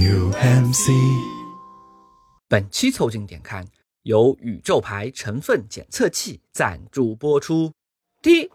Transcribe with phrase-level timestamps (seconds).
[0.00, 0.88] New MC。
[2.48, 3.66] 本期凑近点看
[4.04, 7.70] 由宇宙牌成分检测器赞助播出。
[8.22, 8.50] 第一，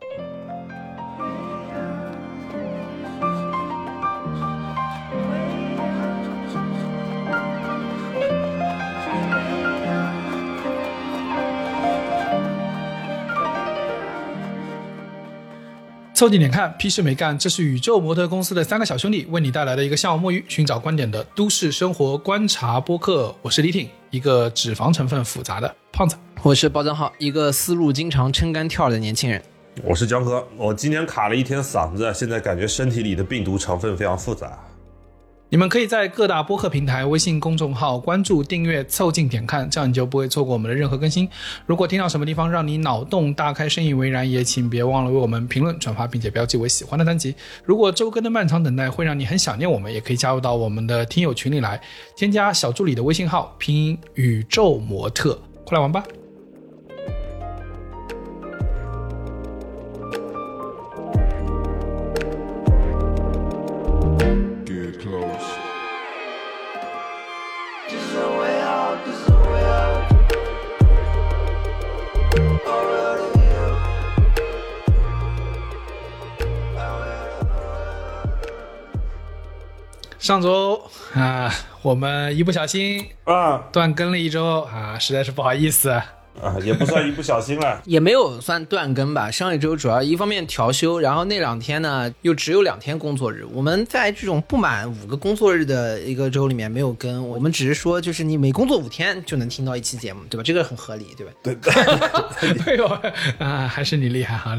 [16.16, 17.38] 凑近点看，屁事没干。
[17.38, 23.36] 这是宇宙模特公司的三个小兄弟为你带来的一个下午摸鱼、寻找观点的都市生活观察播客。
[23.42, 26.16] 我是李挺，一个脂肪成分复杂的胖子。
[26.42, 29.44] 我是包正浩，一个思路经常撑杆跳的年轻人。
[29.84, 34.58] 我是江哥，我今天卡了一天嗓子，现在感觉身体里的病毒成分非常复杂。
[35.50, 41.30] 你们可以在各大播客平台、微信公众号关注、订阅、凑近点看，这样你就不会错过我们的任何更新。
[41.68, 47.36] 如果听到什么地方让你脑洞大开、深以为然，也请别忘了为我们评论、转发，并且标记为喜欢的单集。
[47.64, 51.80] 如果周更的漫长等待会让你很想念我们，也可以加入到我们的听友群里来，
[52.18, 56.04] 添加小助理的微信号，拼音宇宙模特，快来玩吧！
[80.26, 80.82] 上周
[81.14, 86.02] 啊，我们一不小心啊断更了一周啊，实在是不好意思。
[86.42, 87.82] 啊，也不算一不小心了。
[87.86, 89.30] 也没有算断更吧。
[89.32, 93.46] 上一周主要一方面调休，然后那两天呢又只有两天工作日。
[93.54, 100.44] 我们在这种不满五个工作日的一个周里面没有更，我们只是说就是你每工作五天就能听到一期节目，对吧？
[100.44, 101.34] 这个很合理，对吧？
[101.42, 101.56] 对，
[102.74, 102.86] 哎呦
[103.40, 104.58] 啊，还是你厉害哈！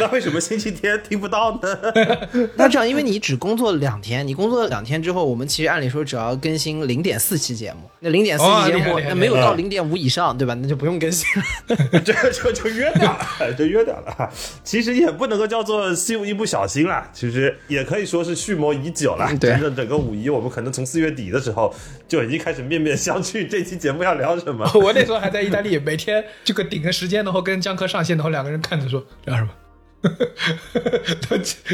[0.00, 1.78] 那为什么星期天听不到呢？
[2.56, 10.54] 那这样，因为你只工作了两天，你工作了两天之后，我们其实按理说只要更新零点四期节目，那零点四哦期节目，那没有到厉零点五以上，对吧？
[10.54, 12.00] 那就不用更新了。
[12.04, 14.32] 这 就就约掉了，就约掉了。
[14.64, 15.90] 其实也不能够叫做
[16.24, 19.28] 一不小心啦，其实也可以说是蓄谋已久了。
[19.38, 21.74] 对整整整个五一，我们可能从四月底的时候
[22.08, 24.68] 就已经开始面面相觑，这期节目要聊什么。
[24.74, 29.50] 我那时候还在意大利，每天这个顶着时间，然后跟江科上线，然后两个人看着说聊什么。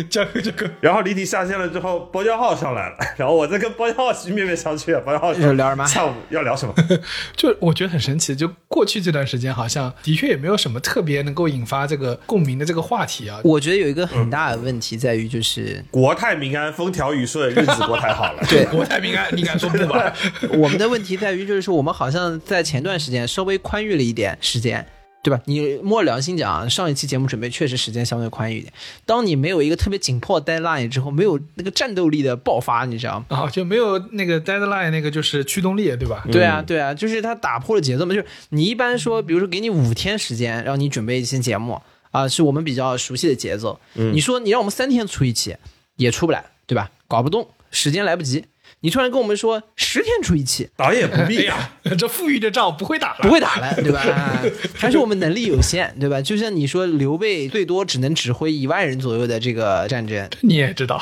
[0.09, 4.99] 江科这个然后李体下线了之后，包浆浩上来了， 然后我在跟包浆浩面面相觑。
[5.03, 6.75] 包浆浩说聊什么下午要聊什么？
[7.37, 13.41] 就我觉得很神奇，就过去这段时间，好像的确也没有什么特别能够引发这个共鸣的这个话题啊。
[13.45, 18.43] 我觉得有一个很大的问题在于，就是国泰民安，风调雨顺，日子过太好了。
[18.49, 20.13] 对国泰民安，你敢说不吧？
[20.51, 24.87] 我们的问题在于，就是说我们好像在前段时间稍微宽裕了一点时间。
[25.23, 25.41] 对吧？
[25.47, 28.73] 你摸良心讲，上一期节目准备确实时间相对宽裕一点。
[29.07, 33.27] 当你没有一个特别紧迫 deadline 之后，没有那个战斗力的爆发，你知道吗？
[33.29, 36.25] 啊，就没有那个 deadline 那个就是驱动力，对吧？
[36.33, 38.13] 对啊，对啊，就是它打破了节奏嘛。
[38.13, 43.81] 就是你一般说，比如说给你五天时间让你准备一期节目啊、是我们比较熟悉的节奏。
[43.95, 45.57] 你说你让我们三天出一期，
[45.97, 46.91] 也出不来，对吧？
[47.09, 48.45] 搞不动，时间来不及。
[48.83, 51.45] 你突然跟我们说十天出一期，倒也不哎必。
[51.45, 54.01] 呀， 这富裕的仗不会打了，不会打了，对吧？
[54.75, 56.21] 还是我们能力有限，对吧？
[56.21, 61.01] 就像你说，刘备最多只能指挥一万人左右的这个战争，你也知道，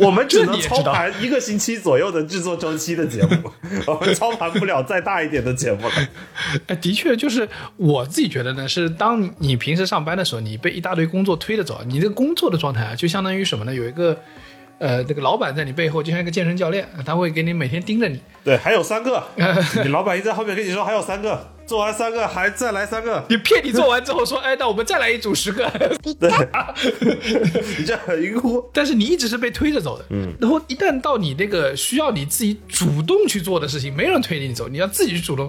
[0.00, 3.50] 我们只能 操盘一个星期左右的制作周期的节目，
[3.86, 5.94] 我们操盘不了再大一点的节目了。
[6.66, 13.72] 哎，的确，就是我自己觉得呢，是当你平时上班的时候，你被一大堆工作推着走，你这个工作的状态啊，就相当于什么呢？
[13.72, 14.20] 有一个
[14.82, 18.20] 呃，这个老板在你背后，就像一个健身教练，他会给你每天盯着你。
[18.42, 19.22] 对，还有三个，
[19.84, 25.70] 你老板一在后面跟你说还有三个，做完三个还再来三个，你骗你做完之后说，哎，那我们再来一组十个
[27.78, 28.68] 你这很晕乎。
[28.72, 35.48] 但是你一直是被推着走的，嗯，然后一旦到你那个需要你自己主动去做的事情，没人推着你走，你要自己去主动。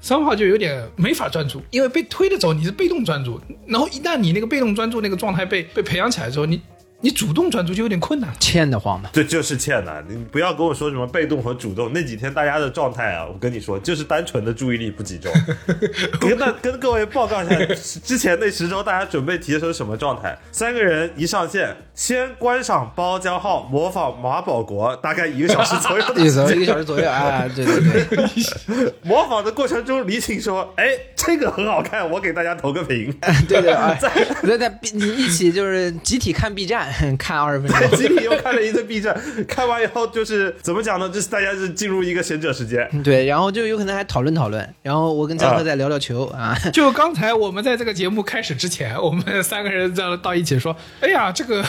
[0.00, 3.40] 三号就有点没法专注，因为被推着走，你是被动专注。
[3.66, 6.62] 然后一旦你那个被动专注那个状态被被培养起来之后，你
[7.00, 8.28] 你主动转出去有点困难。
[8.40, 9.08] 欠得慌的。
[9.12, 11.92] 对就是欠的，你不要跟我说什么被动和主动。
[11.92, 15.32] 那几天大家的状态啊，我跟你说，就是单纯的注意力不集中。
[16.20, 17.56] 跟大跟各位报告一下，
[18.02, 20.36] 之前那十周大家准备提的时候什么状态？
[20.50, 26.58] 三个人一上线，先观赏包浆号模仿马保国，大概一个小时左右的 一时间。
[26.58, 33.14] 个小时左右啊， 对对对，模仿的过程中，李挺说：“哎，这这个很好看，我给大家投个屏。
[33.46, 34.08] 对对啊，在
[34.42, 36.87] 在在，你一起就是集体看 B 站，
[37.18, 37.98] 看二十分钟。
[37.98, 41.08] 集体又看了一次 B 站，看完以后就是怎么讲呢？
[41.08, 42.88] 就是大家是进入一个贤者时间。
[43.02, 46.56] 对，然后就有可能还讨论讨论，然后我跟张哥再聊聊球啊。
[46.72, 51.64] 就刚才我们在这个节目开始之前，我们三个人在到一起说：“哎呀，这个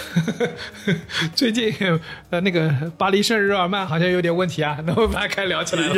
[1.36, 1.74] 最近
[2.30, 5.94] 呃那个巴黎圣日耳曼好像有点问题啊。”那我们把它开聊起来了。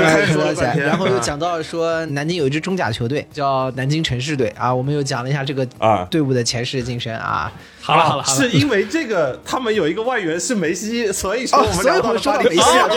[0.76, 7.52] 然后又讲到说南京有一支中甲球队叫南京城市队啊，我们又讲了一下这个啊队伍的前世今生啊。
[7.82, 12.88] 好了好了，是因为这个他们有一个外援是梅西，所以说我们哦所以我聊到了们说到梅西啊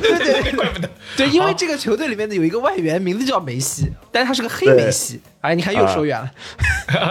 [0.00, 0.88] 对对对怪不得。
[1.16, 5.20] 对，因为这个球队里面的有一个外援，名字叫梅西，但是他是个黑梅西。
[5.44, 6.30] 哎，你看又说远了。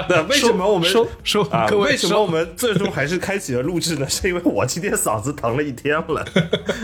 [0.08, 1.68] 对，为什么我们说说啊？
[1.70, 4.10] 各位为什么我们最终还是开启了录制呢？
[4.10, 6.26] 是因为我今天嗓子疼了一天了，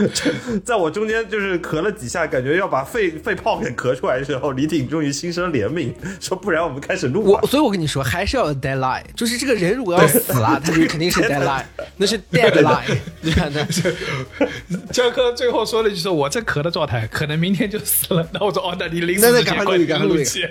[0.63, 7.47] 在我中间就是咳了几下，感觉要把肺肺泡给咳出来的时候，李挺终于心生怜悯，说不然我们开始录吧我。
[7.47, 11.63] 所以，我跟你说，还是要有 deadline，就是这个人如果要死了，他就肯定是 deadline，
[11.97, 13.51] 那是 deadline，你看？
[13.51, 20.47] 那江科最后说了一句：“说我这咳的状态，可能明天就死了。”那我说：“哦，那你临死那那之前赶快录一个赶快录起。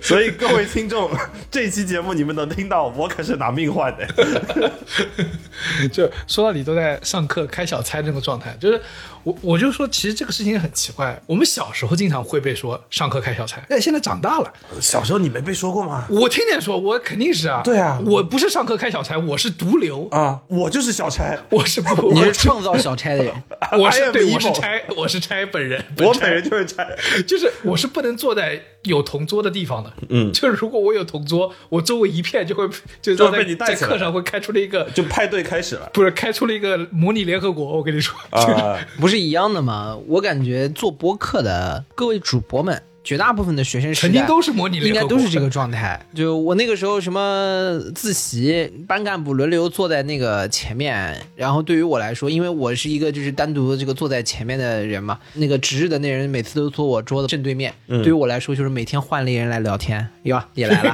[0.00, 1.10] 所以 各位听众，
[1.50, 4.72] 这期节目你们能听到，我可是拿命换的。
[5.92, 8.80] 就说到底都在上课开小差那个状态，就是
[9.22, 11.20] 我我就说，其实这个事情很奇怪。
[11.26, 16.06] 我们小时候经常会被说上课开小差，但现在长大了，小时候你没被说过吗？
[16.10, 18.00] 我天天说，我肯定是啊，对啊。
[18.06, 23.34] 我不是上课开小差，我是毒瘤，啊，我就是小差，我是不， 你我是创造小差的人，
[23.78, 26.86] 我是对，我是差，我是差本人，差 我本人就是差。
[27.26, 32.68] 就是我是不能坐在有同桌的地方的，嗯，就是如果我有同桌，我周围一片就会
[33.02, 35.90] 就就会在你带在课上会开出了一个，就派对开始了。
[35.92, 38.78] 不是开出了一个模拟联合国，我跟你说，啊！
[39.00, 39.96] 不不是一样的吗？
[40.06, 45.98] 我感觉做播客的各位主播们，绝大部分的学生时代肯定都是模拟应该都是这个状态。
[46.14, 60.92] 就我那个时候，什么自习，班干部轮流坐在那个前面，然后对于我来说，因为我是一个就是单独的这个坐在前面的人嘛，那个值日的那人每次都坐我桌子正对面，对于我来说就是每天换了一人来聊天，哟，也来了，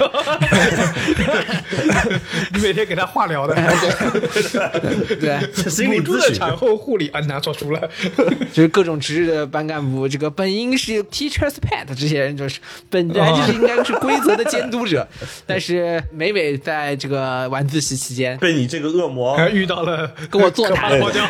[2.55, 3.56] 你每天给他化疗的，
[5.19, 7.90] 对 对，心理咨询产后护理啊，拿错书了，
[8.52, 12.61] 就是各种值日的班干部，这个本应是 teachers pet 这些人，就是
[12.91, 15.06] 本来就是应该是规则的监督者，
[15.47, 20.99] 但是每每在这个晚自习期间，被你这个恶魔遇到了跟我座可怕谈。
[20.99, 21.23] 的花椒，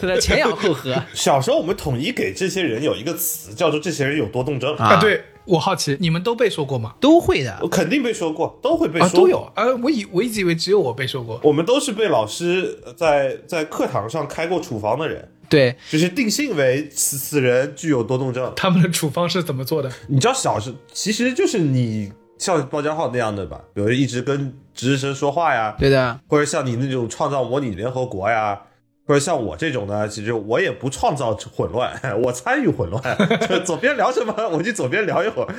[0.00, 0.94] 在那 前仰后合。
[1.14, 6.94] 小时候我们统一给这些人有一个词，叫做这些人有多动症啊，对我好奇，你们都被说过吗？
[7.00, 7.58] 都会的。
[7.60, 7.68] 我。
[7.68, 9.20] 肯定被说过，都会被啊，说过。
[9.20, 9.52] 都有。
[9.54, 11.38] 啊，我以我一直以为只有我被说过。
[11.42, 18.52] 我们都是被老师在在课堂上开过处方的人，对，就是定性为此此人具有多动症。
[18.56, 19.88] 他们的处方是怎么做的？
[20.08, 28.60] 你知道小时其实就是你像包家浩那样的吧，比如一直跟值日生说话呀，对的，或者像你那种创造模拟联合国呀，
[29.06, 31.92] 或者像我这种呢，其实我也不创造混乱，
[32.22, 33.02] 我参与混乱，
[33.48, 35.54] 就左边聊什么我去左边聊一会儿，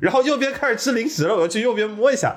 [0.00, 2.36] 然后右边开始吃零食了，我去右边摸一下。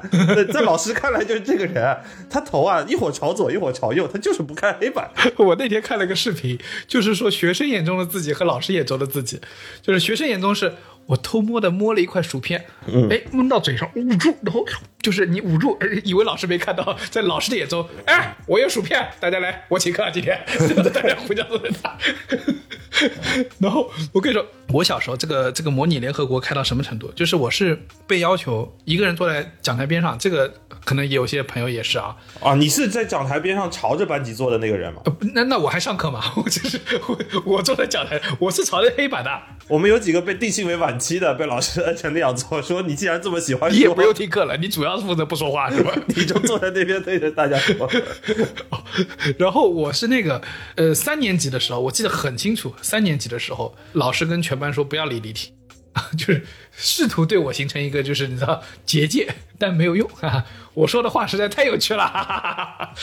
[0.53, 1.97] 在老师看来就是这个人，
[2.29, 5.09] 他头啊一会儿朝左一会儿朝右，他就是不看黑板。
[5.37, 9.41] 我那天看了个视频，就是说学生眼中的自己和老师眼中的自己，
[9.81, 10.73] 就是学生眼中是
[11.05, 12.65] 我偷摸的摸了一块薯片，
[13.09, 14.65] 哎，闷到嘴上捂住，然后
[15.01, 20.39] 就是你捂住，哎以为老师没看到，在老师的眼中，哎，我有薯片，大家来，我请客啊，今天
[20.93, 21.97] 大家回家都在打。
[23.59, 27.11] 然后我跟你说，我小时候这个这个模拟联合国开到什么程度？
[27.13, 27.77] 就是我是
[28.07, 30.53] 被要求一个人坐在讲台边上，这个
[30.83, 35.01] 可能也有些朋友也是啊，啊，你是在讲台边上朝着班级坐的那个人吗？
[35.05, 36.21] 呃，那那我还上课吗？
[36.35, 39.29] 我就是我我坐在讲台，我是朝着黑板的，
[39.67, 45.93] 我们有几个被定性为晚期的，被老师摁成那样做，说你既然这么喜欢，你也不用听课了，你主要是负责不说话是吧？
[46.15, 47.89] 你就坐在那边对着大家说。
[49.39, 50.41] 然后我是那个
[50.75, 55.53] 呃三年级的时候，我记得很清楚，三年级的时候，老师跟全班说不要理李挺，
[56.17, 56.43] 就是
[56.75, 59.27] 试图对我形成一个就是你知道结界，
[59.57, 60.45] 但没有用哈哈。
[60.73, 62.93] 我说的话实在太有趣了，哈哈哈哈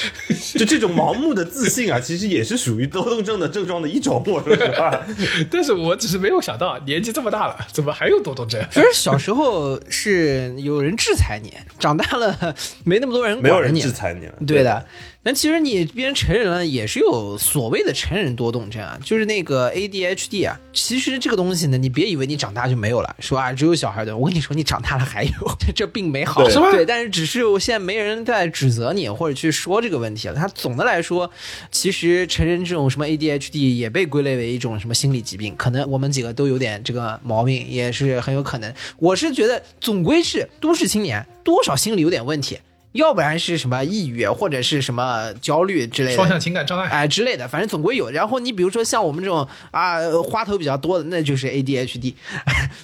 [0.59, 4.21] 就这种盲目的自信啊， 其实也是属于多动症的症状的一种。
[4.27, 5.01] 我说实话，
[5.49, 8.61] 但是我只是没有想到年纪这么大了，怎么还有多动症？
[8.73, 14.35] 其实小时候是有人制裁你，长大了没那么多人没有人制裁你了。
[14.45, 14.85] 对的，
[15.23, 20.59] 但其实你变成成人了，也是有所谓的成人多动症啊，就是那个 ADHD 啊。
[20.73, 25.33] 其实这个东西呢，你别以为你长大就没有了，说啊只有小孩的，我跟你说，你长大了还有，
[25.77, 30.35] 这并没好，对是吧对，但是只是现在没人在指责你或者去说这个问题了。
[30.35, 31.31] 他总的来说，
[31.71, 38.73] 其实成人这种什么 ADHD 也被归类为一种什么心理疾病，可能我们几个都有点这个毛病，也是很有可能。
[38.97, 42.59] 我是觉得总归是都市青年，多少心理有点问题。
[42.93, 46.89] 要不然是什么抑郁，或者是什么焦虑之类的，双向情感障碍。
[46.89, 48.11] 哎之类的，反正总归有。
[48.11, 52.15] 然后你比如说像我们这种啊花头比较多的，那就是 ADHD，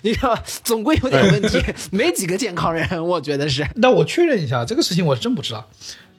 [0.03, 0.39] 你知道？
[0.63, 1.61] 总归有点问题，
[1.91, 3.67] 没几个健康人，我觉得是。
[3.77, 5.69] 那我确认一下，这个事情我真不知道，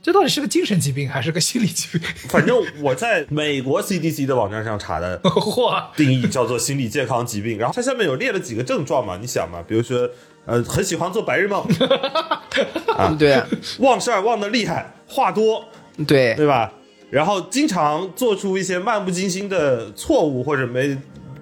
[0.01, 2.07] 这到底是个精神疾病还是个心理疾病？
[2.27, 5.83] 反正我在美国 CDC 的网站上查的嚯！
[5.95, 10.09] 定义叫做心理健康疾病，然后它下面有列了几个症状嘛，你想嘛，比如说
[10.47, 11.63] 呃很喜欢做白日梦，
[13.19, 13.41] 对。
[13.79, 15.63] 忘事儿忘得厉害，话多，
[16.07, 16.33] 对。
[16.35, 16.71] 对吧？
[17.09, 20.97] 然后经常做出一些漫不经心的错误或者没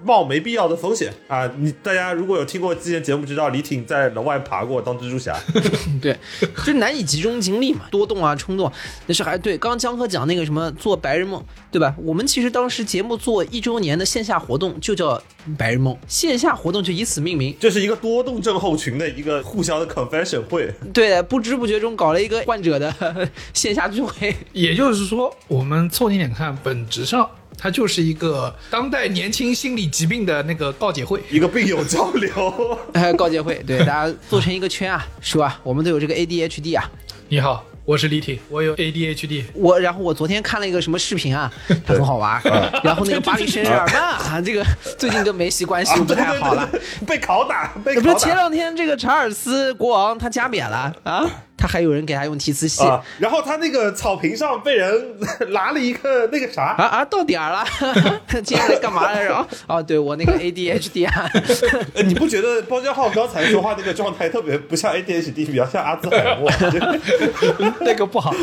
[0.06, 1.50] 冒没必要的风险啊！
[1.58, 5.36] 你大家如果有听过之前节目，知道李挺在楼外爬过当蜘蛛侠，
[6.00, 8.70] 对，就是难以集中精力嘛， 多动啊，冲动。
[9.06, 11.94] 那是还对，刚刚江哥讲那个什么做白日梦，对吧？
[11.98, 15.20] 我们其实当时节目做一周年的线下活动就叫
[15.58, 17.54] 白日梦，线下活动就以此命名。
[17.58, 20.72] 这是一个多动症候群的一个互相的 confession 会。
[20.94, 22.94] 对，不知不觉中搞了一个患者的
[23.52, 24.34] 线下聚会。
[24.52, 31.22] 也就是说，我们凑近点看，本质上它就是一个当代年轻心理疾病的那个告解会。
[31.30, 35.58] 一个病友交流，哎， 告解会，对大家做成一个圈啊，是吧？
[35.62, 36.90] 我们都有这个 ADHD 啊。
[37.28, 39.44] 你好，我是李挺，我有 ADHD。
[39.54, 41.52] 我然后我昨天看了一个什么视频啊，
[41.84, 42.40] 它很好玩。
[42.84, 44.64] 然后那个巴黎圣日耳曼啊， 这个
[44.96, 46.68] 最近跟梅西关系不太好了。
[47.06, 48.36] 被拷打，被不是前。
[48.36, 52.82] 两天这个查尔斯国王他加冕了啊，他还有人给他用提词器。
[52.84, 55.16] 啊，然后他那个草坪上被人
[55.48, 57.64] 拿了一个那个啥，啊啊，到点儿了，
[58.42, 59.34] 接下来干嘛来着？
[59.34, 61.30] 哦哦，对我那个 ADHD 啊，
[61.94, 66.50] 呃你不觉得包家浩刚才说话那个状态特别不像 ADHD，比较像阿兹海默？
[67.80, 68.34] 那个不好，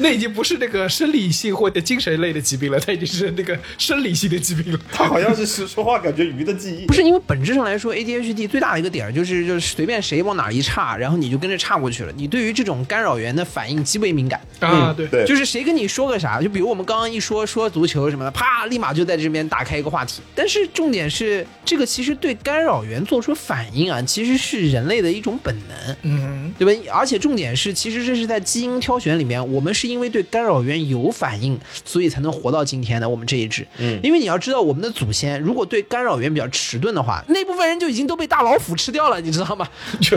[0.00, 4.80] 那已经不是那个生理性或者精神类的疾病了，它已经是那个生理性的疾病了。
[4.90, 6.92] 他好像是是说话感觉鱼的记忆不。
[6.94, 12.12] 是因为本质上来说，ADHD 最大的一个点就是就是随便谁往哪一岔，然后你就跟着岔过去了。
[12.16, 14.40] 你对于这种干扰源的反应极为敏感。
[14.60, 20.22] 啊，对，对，就是谁跟你说个啥，就比如我们刚刚一说说足球什么的，啪，立马就在这边打开一个话题。
[20.34, 25.96] 但是重点是，这个其实对干扰源做出反应啊，其实是人类的一种本能。
[26.02, 26.90] 嗯，对吧？
[26.92, 33.66] 而且重点是，其实这是在基因挑选里面，我们是因为对干扰源有反应，所以才能活到今天的我们这一支。
[33.78, 39.68] 嗯因为你要知道，我们的祖先如果对干扰源比较迟钝的话，那部分人就已经都被大老虎吃掉了，你知道吗？
[40.00, 40.16] 就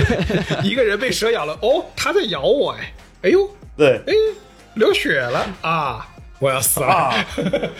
[0.64, 4.14] 一个人被蛇咬了，哦，他在咬我，哎，哎呦，对哎，
[4.76, 6.08] 流血了啊，
[6.44, 6.88] 我要死了。
[6.88, 7.26] 啊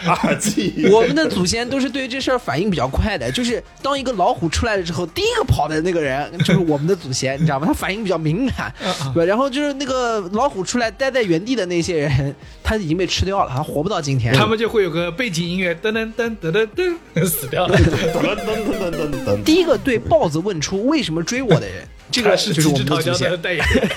[0.06, 0.88] 啊， 记忆。
[0.88, 7.68] 我们的祖先都是对这事儿反应比较快的，就是当一个老虎出来了之后，第一个跑的那个人就是我们的祖先，你知道吗？
[7.68, 8.74] 他反应比较敏感，
[9.14, 9.26] 对吧？
[9.26, 14.34] 然后就是那个老虎出来待在原地的那些人，他已经被吃掉了，他活不到今天。
[14.34, 17.76] 他们就会有个背景音乐，噔噔噔噔噔噔，死掉了。
[17.78, 19.44] 噔噔噔噔噔噔。
[19.44, 23.90] 第一个对豹子问出为什么追我的人，这个是 就是我们的祖先，代言人。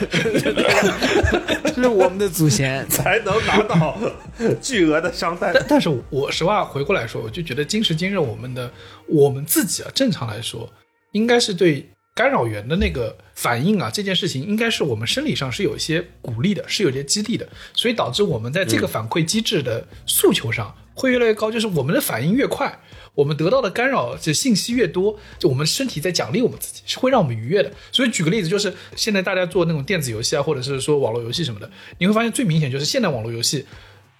[1.74, 2.88] 这是我们的祖先。
[2.88, 3.98] 才能拿到
[4.62, 5.52] 巨额的商贷。
[5.52, 8.72] 但但是我实话回过来说，我就觉得今时今日我们的
[9.06, 10.72] 我们自己啊，正常来说，
[11.12, 22.80] 应该是对干扰源的那个反应啊，这件事情应该是我们生理上是有一些鼓励的，是有些激励的，所以导致我们在这个反馈机制的诉求上会越来越高，就是我们的反应越快。
[23.16, 27.72] 我们得到的干扰这信息越多，就我们身体在奖励我们自己，是会让我们愉悦的。
[27.90, 31.68] 所以举个例子，就是现在大家做那种电子游戏啊，或者是说网络游戏什么的，
[31.98, 33.66] 你会发现最明显就是现代网络游戏，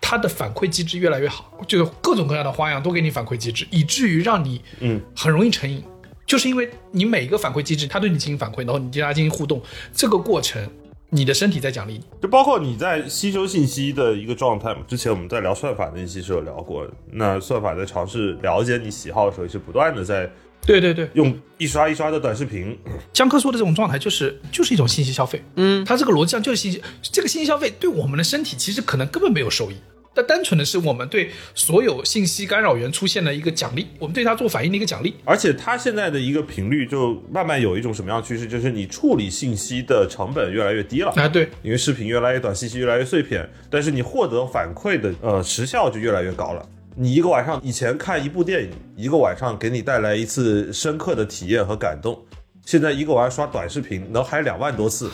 [0.01, 5.85] 它的反馈机制越来越好，就是各种各样的花样都给你反馈机制，以至于让你嗯很容易成瘾。
[6.27, 9.63] 就是因为你每一个反馈机制，它对你进行反馈，然后你对它进行互动，
[9.93, 10.69] 这个过程，
[11.11, 12.05] 你的身体在奖励你。
[12.21, 14.81] 就包括你在吸收信息的一个状态嘛。
[14.89, 20.31] 之前我们在聊算法那期是有聊过，那算法在尝试了解你喜好的时候，是不断的在
[20.67, 22.77] 对对对，用一刷一刷的短视频，
[23.13, 29.77] 江科说的这种状态就是就是一种信息消费，嗯，它这个逻辑上就是信息，这个信息消费对我们的身体其实可能根本没有收益，
[30.17, 35.15] 但单纯的是我们对所有信息干扰源出现的一个奖励，我们对它做反应的一个奖励。
[35.27, 41.13] 而且它现在的一个频率就慢慢有一种什么样的趋势，就是你处理信息的成本越来越低了。
[41.17, 46.67] 啊，对，因为视频越来越短，信息越来越碎片，但是你获得反馈的呃时效就越来越高了。
[46.95, 52.19] 你一个晚上以前看一部电影，一个晚上给你带来一次深刻的体验和感动，
[52.65, 55.11] 现在一个晚上刷短视频能嗨两万多次，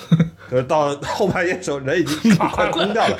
[0.52, 3.18] 可是到后半夜的时候，人已经 快疯掉了，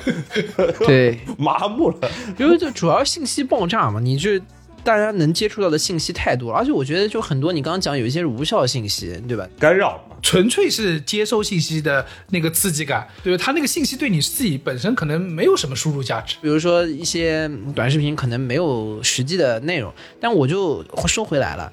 [0.86, 2.10] 对， 麻木了。
[2.38, 4.38] 因为就主要信息爆炸嘛，你这
[4.84, 9.48] 大家能接触到的信息太多了，而且我觉得就很多，你刚刚讲有一些是无效信息，对吧？
[9.58, 13.42] 干扰嘛，纯粹是接收信息的那个刺激感，对吧？
[13.42, 16.36] 它那个信息对你自己本身可能没有什么输入价值。
[16.42, 21.72] 比如说一些短视频可能没有实际的内容，但我就说回来了。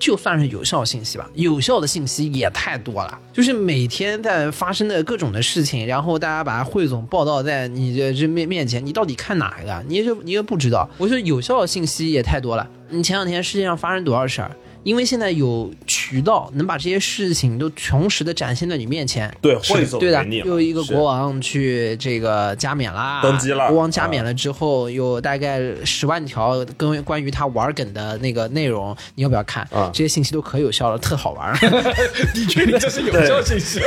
[0.00, 9.84] 就算是有效信息吧，有效的信息也太多了，就是每天在发生的各种的事情，然后大家把它汇总报道在你的这面面前，你到底看哪一个？
[9.86, 10.88] 你就你也不知道。
[10.96, 14.50] 我说有效的信息也太多了，你前两天世界上发生多少事儿？
[14.82, 29.62] 因为现在有渠道能把这些事情都同时的展现在你面前，对，汇总对的给你，又一个国王去这个加冕啦，登基了国王加冕了之后，有大概十万条跟关于他玩梗的那个内容，你要不要看？
[29.70, 31.54] 啊这些信息都可有效了，特好玩，
[32.34, 33.86] 你确定这是有效信息吗？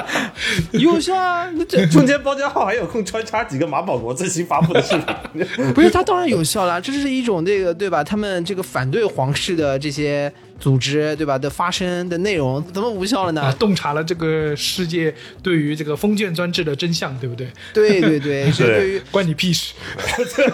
[0.72, 1.48] 有效啊！
[1.54, 4.94] 那这中间包家浩还有空穿插几个马保国最新发布的视
[5.32, 8.02] 频， 不是他当然有效了，这是一种这个对吧？
[8.02, 13.56] 他们这个反对皇室的这些组织对吧的发生的内容，怎么无效了啊，呢？
[13.58, 17.48] 洞察了这个世界对于这个封建专制的真相，对不对？
[17.72, 19.74] 对对对， 是对于关你屁事！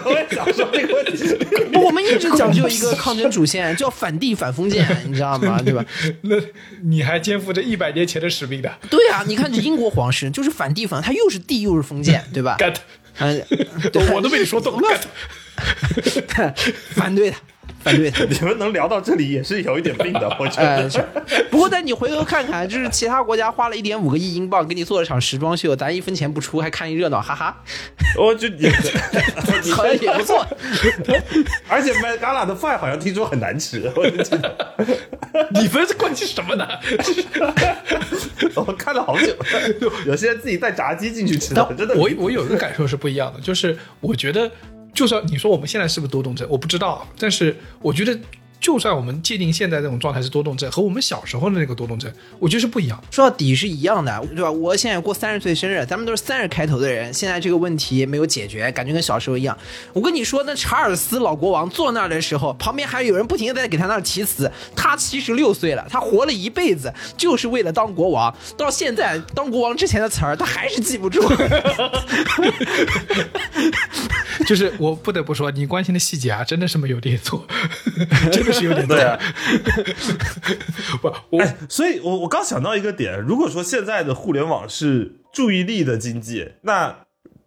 [0.05, 1.37] 我也想说这个问题。
[1.83, 5.61] 我们一直讲究一个抗争主线，叫反帝反封建， 你知道吗？
[5.63, 5.85] 对吧？
[6.21, 6.35] 那
[6.83, 12.75] 你还肩负着一百年前的使命的对啊，你看这英国皇室 就是反帝反，他又是帝又是封建，对吧？，get，
[14.13, 14.99] 我都被你说动了。
[16.91, 17.37] 反对他，
[17.79, 18.23] 反对他。
[18.29, 20.89] 你们能聊到这里也是有一点病的，我觉呃，得。
[20.89, 21.03] 是
[21.49, 27.63] 不过但你回头看看，就是其他国家花了一点五个亿英镑给你做了场时装秀，咱一分钱不出，还看一热闹，哈哈，
[28.17, 28.71] 我就也，
[29.73, 30.45] 好像也不错。
[31.67, 34.75] 而且麦嘎拉的饭好像听说很难吃，我就记得
[35.53, 36.67] 你们是关心什么呢？
[38.55, 39.33] 我看了好久，
[40.05, 41.95] 有些人自己带炸鸡进去吃的，真的。
[41.95, 44.49] 我我有一个感受是不一样的，就是我觉得，
[44.97, 48.19] 就是你说我们现在是不是多动症，我不知道，但是我觉得，
[48.67, 53.01] 就算我们界定现在这种状态是多动症，和我们小时候的那个多动症，我觉得是不一样。
[53.09, 54.51] 说到底是一样的，对吧？
[54.51, 59.57] 我现在过三十岁生日，咱们都是三十开头的人，现在这个问题没有解决，感觉跟小时候一样。
[59.93, 64.51] 我跟你说，那查尔斯老国王坐那儿的时候，旁边还有人不停的在给他那儿提词。
[64.75, 71.25] 他七十六岁了，他活了一辈子就是为了当国王，到现在当国王之前的词儿他还是记不住。
[74.45, 77.47] 就是我不得不说，你关心的细节啊，真的是没有点错，
[78.29, 78.95] 真的是有点错。
[78.95, 79.19] 对啊，
[81.01, 86.99] 不，我哎，所以我我刚想到一个点，如果说现在的互联网是注意力的经济，那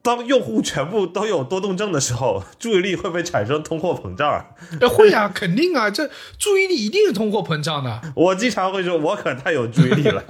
[0.03, 4.47] 当用户全部都有多动症的时候， 注意力会不会产生通货膨胀啊？
[4.81, 8.01] 哎会啊， 肯定啊，这注意力一定是通货膨胀的。
[8.15, 10.25] 我经常会说，我可太有注意力了，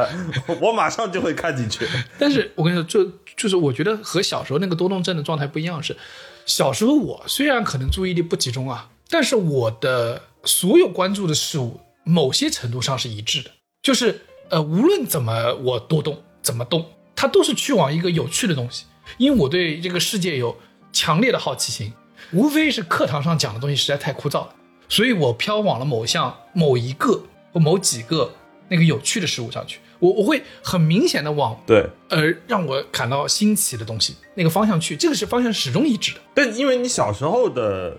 [0.61, 1.87] 我马上就会看进去。
[2.18, 5.96] 但是我跟你说，就就是我觉得和小时候那个多动症的状态不一样是，
[6.44, 13.50] 小时候我虽然可能注意力不集中啊，但是我的所有关注的事物，某些程度上是一致的，
[13.83, 18.85] 就是呃，无论怎么我多动，怎么动，它都是去往一个有趣的东西，
[19.18, 20.57] 因为我对这个世界有
[20.92, 21.92] 强烈的好奇心，
[22.33, 24.55] 无非是课堂上讲的东西实在太枯燥了，
[24.88, 27.22] 所以我飘往了某项、某一个
[27.53, 28.33] 或某几个
[28.68, 36.20] 那个有趣的事物上去，我我会很明显的往对，呃，让我感到新奇的东西那个方向去，这个是方向始终一致的。
[36.35, 37.96] 但因为你小时候的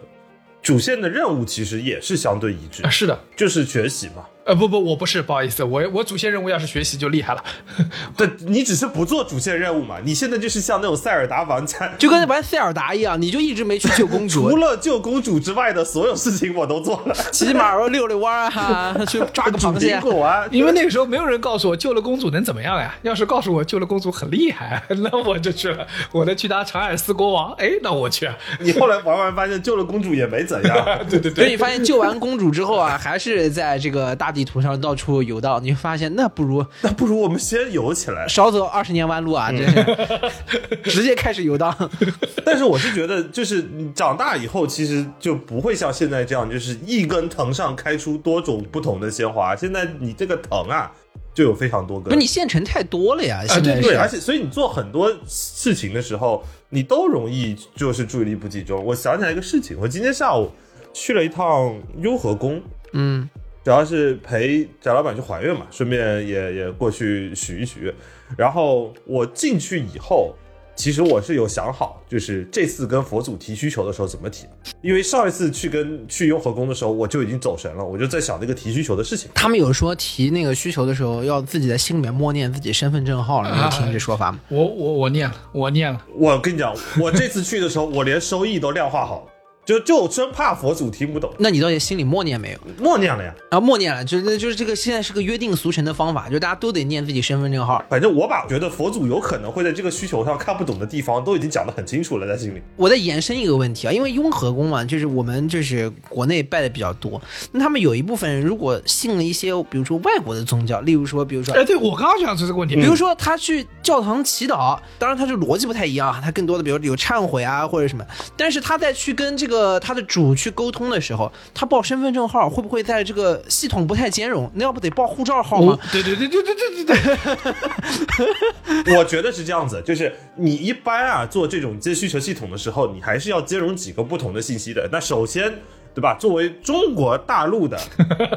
[0.62, 4.26] 主线的任务其实也是相对一致啊，，是的，就是学习嘛。
[4.52, 7.42] 呃，不不，我不是，不好意思，我我主线任务要是学习就厉害了，
[8.18, 9.96] 对你只是不做主线任务嘛？
[10.04, 20.02] 你现在就是像那种塞尔达玩家，就跟玩塞尔达一样，你就一直没去救公主 除，了救公主之外的所有事情我都做了，骑骑马儿溜溜弯儿啊， 去抓个螃蟹苹。
[20.02, 22.94] 果啊，因为那个时候没有人告诉我救了公主能怎么样呀。
[23.04, 28.36] 要是告诉我救了公主很厉害，那我就去了，我能去当查尔斯国王，哎，那我去啊。
[28.60, 31.00] 你后来玩完发现救了公主也没怎样。
[31.10, 38.28] 对对所以你发现救完公主之后啊，还是在这个大地图上到处游荡，你会发现那不如那不如我们先游起来。
[38.28, 39.52] 少走二十年弯路啊！
[39.52, 41.76] 真是， 直接开始游荡。
[42.46, 49.56] 但是我是觉得，就是你长大以后，其实就不会像现在这样，就是一根藤上开出多种不同的鲜花。
[49.56, 50.92] 现在你这个藤啊，
[51.34, 52.06] 就有非常多根。
[52.06, 58.84] 不是你县城太多了呀，现在是对，而且所以你做很多事情的时候，你都容易就是注意力不集中。
[58.84, 60.52] 我想起来一个事情，我今天下午
[60.94, 62.62] 去了一趟雍和宫，
[62.94, 63.30] 嗯，
[63.64, 67.94] 主要是陪翟老板去还愿嘛，顺便也也过去许一许愿。
[68.36, 70.34] 然后我进去以后，
[70.76, 74.48] 其实我是有想好，就是这次跟佛祖提需求的时候怎么提，
[74.82, 79.30] 因为上一次去跟去雍和宫的时候，我就已经走神了，我就在想那个提需求的事情。
[79.36, 84.40] 他们有说提那个需求的时候，要自己在心里面默念自己身份证号，你有听这说法吗？
[84.48, 86.02] 我我我念了，我念了。
[86.16, 89.32] 我跟你讲，我这次去的时候，我连收益都量化好了，
[89.64, 92.84] 就就真怕佛祖听不懂，那你到底心里默念没有？
[92.84, 93.34] 默念了呀。
[93.52, 97.84] 啊，默念了，就是就是这个现在是个约定俗成的方法，就大家都得念自己身份证号。
[97.90, 102.62] 反正我把觉得佛祖有可能会在这个需求上看不懂的地方，都已经讲得很清楚了，在心里。
[102.76, 107.22] 我再延伸一个问题啊，因为雍和宫嘛，就是我们就是国内拜的比较多，
[107.52, 118.04] 那他们有一部分人如果信了一些，比如说外国的宗教，例如说，比如说哎，对我刚刚就想说这个问题，比如说他去教堂祈祷，当然他这逻辑不太一样啊，他更多的比如有忏悔啊或者什么，
[118.36, 124.50] 但是他在去跟这个他的主去沟通的时候，他报身份证号会不会在这个系统不太兼容？
[124.56, 134.88] 那要不得报护照号吗哦？，对对对对对对对对， 我觉得是这样子，就是你一般啊做这种接需求系统的时候，你还是要兼容几个不同的信息的。
[134.92, 135.52] 那首先，
[135.94, 136.16] 对吧？
[136.20, 137.78] 作为中国大陆的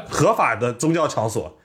[0.09, 1.55] 合法的宗教场所，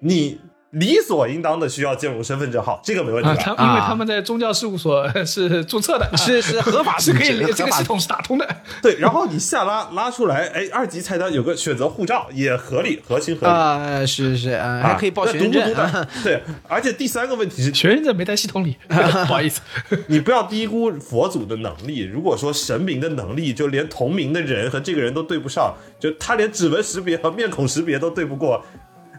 [0.00, 0.40] 你
[0.70, 3.42] 理所应当的需要兼容身份证号，这个没问题啊，吧？
[3.44, 8.48] 他因为他们在宗教事务所是注册的，是 是合法是可以组织合法这个系统是打通的。
[8.80, 13.52] 对，然后你下拉拉出来，哎，二级菜单有个选择护照，也合理，合情合理。
[13.52, 15.60] 啊，是是啊，啊还可以报那学生证。
[16.22, 19.60] 对，而且第三个问题是，学生证没在系统里，不好意思。
[20.06, 22.02] 你不要低估佛祖的能力。
[22.04, 28.64] 如果说神明的能力，就连同名的人和这个人都对不上，就他连指纹识别和面孔识别都对不过，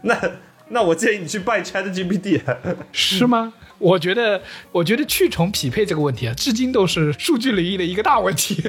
[0.04, 0.18] 那
[0.68, 2.40] 那我建议你去拜 Chat GPT。
[2.92, 3.52] 是吗？
[3.78, 8.62] 我觉得，我觉得去重匹配这个问题啊，至今都是数据领域的一个大问题。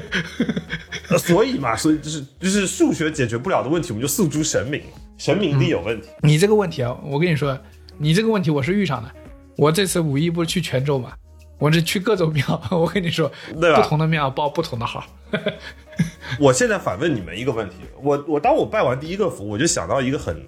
[1.18, 4.82] 所以嘛，所以就是就是数学解决不了的问题，我们就诉诸神明，
[5.16, 6.08] 神明一定有问题。
[6.22, 7.56] 你这个问题啊，我跟你说，
[7.96, 9.10] 你这个问题我是遇上的。
[9.56, 11.12] 我这次五一不是去泉州嘛，
[11.58, 13.30] 我是去各种庙， 我跟你说，
[13.60, 15.04] 对吧不同的庙报不同的号。
[16.40, 20.44] 我现在反问你们一个问题，我我当我拜完第一个符，我就想到一个很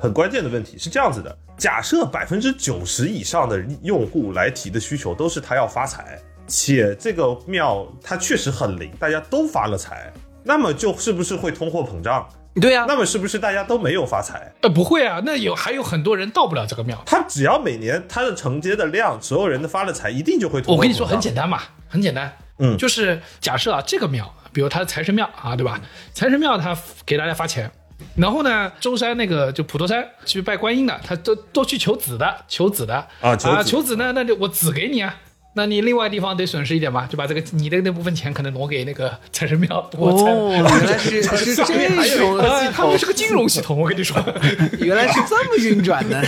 [0.00, 10.10] 很关键的问题，是这样子的：假设百分之九十以上的用户来提的需求都是他要发财，且这个庙它确实很灵，大家都发了财，
[10.42, 12.26] 那么就是不是会通货膨胀？
[12.60, 14.52] 对呀、那么是不是大家都没有发财？
[14.62, 17.00] 呃，不会啊，那有还有很多人到不了这个庙。
[17.06, 20.76] 他只要每年他的承接的量，所有人的发了财，一定就会通货膨胀。
[20.76, 25.80] 我跟你说很简单嘛，很简单，嗯就是假设啊，这个庙，比如他的财神庙啊，对吧？
[26.12, 27.70] 财神庙他给大家发钱，
[28.16, 35.14] 然后呢，舟山那个就普陀山去拜观音的，他都都去求子的，求子的啊求子啊，求子呢，那就我子给你啊。
[35.52, 42.38] 那你另外地方得损失一点吧，就把这个你的那部分钱可能挪给那个财神庙，我猜哦，原来是是 这种系统
[42.72, 44.16] 他们，是个金融系统，我跟你说，
[44.78, 46.22] 原来是这么运转的，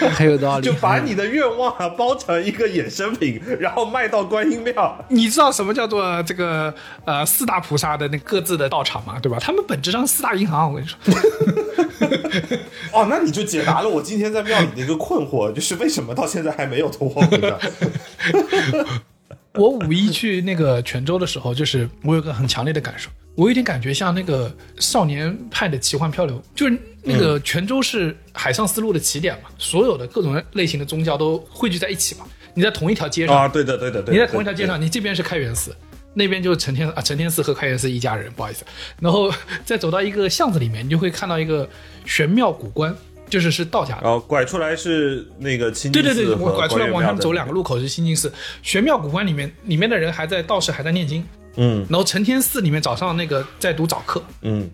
[0.14, 0.66] 很有道理。
[0.66, 5.04] 就把你的愿望啊包成一个衍生品，然后卖到观音庙。
[5.08, 6.74] 你知道什么叫做这个
[7.06, 9.38] 呃四大菩萨的那各自的道场吗，对吧？
[9.40, 10.98] 他们本质上四大银行，我跟你说，
[12.92, 17.58] 哦，那你就解答了我今天在庙里的一个困惑，就是为什么到现在还没有通货膨胀？
[19.54, 32.24] 我五一去那个泉州的时候，就是我有个很强烈的感受，我有点感觉像那个少年派的奇幻漂流，就是那个泉州是海上丝路的起点嘛，所有的各种类型的宗教都汇聚在一起嘛。
[32.54, 34.12] 你在同一条街上，啊，对的，对的，对的。
[34.12, 35.74] 你在同一条街上，你这边是开元寺，
[36.14, 38.64] 那边就是承天啊承天寺和开元寺一家人，不好意思。
[39.00, 39.32] 然后
[39.64, 41.68] 再走到一个巷子里面，你就会看到一个
[42.04, 42.94] 玄妙古观，
[43.30, 44.02] 就是是道家的。
[44.02, 47.52] 然后拐出来是那个清净寺对对对，拐出来往上走两个。
[47.52, 54.70] 路口是清净寺，玄妙古观里面里面的人还在道士还在念经，嗯然后承天寺里面早上那个在读早课，嗯，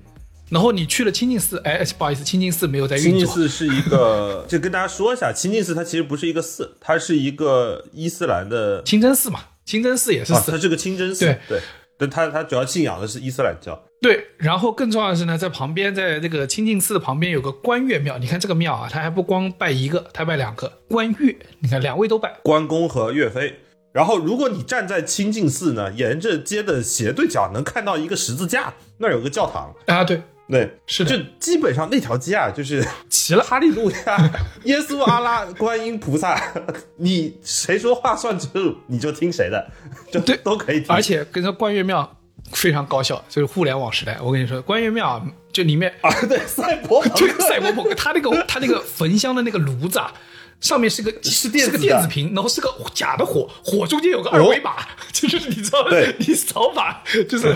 [0.51, 3.27] 然后你去了清净寺，哎，不好意思，清净寺没有在清净。
[3.27, 11.25] 寺是一个， 就跟大家说一下，清净寺它其实不是一个寺，它是一个伊斯兰的清真寺嘛，清真寺也是啊，寺，它是个清真寺。
[11.25, 11.61] 对对，
[11.99, 13.83] 但它它主要信仰的是伊斯兰教。
[14.07, 18.17] 对，然后更重要的是呢，在旁边，在这个清净寺的旁边有个观月庙。
[18.19, 21.37] 你看这个庙啊，它还不光拜一个，它拜两个观月。
[21.59, 23.59] 你看两位都拜，关公和岳飞。
[23.93, 29.75] 然后，如果你站在清净寺呢，沿着街的斜对角能看到一个十字架，那儿有个教堂。
[29.87, 33.43] 啊，对，对，是的就基本上那条街啊，就是齐了。
[33.43, 34.31] 哈利路亚、
[34.63, 36.41] 耶稣、阿拉、观音菩萨，
[36.99, 39.69] 你谁说话算数，你就听谁的，
[40.13, 40.95] 就对都可以听。
[40.95, 42.17] 而且跟着关月庙
[42.53, 44.19] 非常高效，就是互联网时代。
[44.23, 50.13] 我跟你说，关岳庙啊就里面啊，对，赛博朋这个克 赛博朋克，他那个他那个焚香的那个炉子啊，
[50.61, 54.77] 上面是个是电子的个电子屏，然后是个假的火，火中间有个二维码，
[55.13, 56.15] 就是 你知道，对。
[56.19, 56.97] 你扫码
[57.29, 57.55] 就是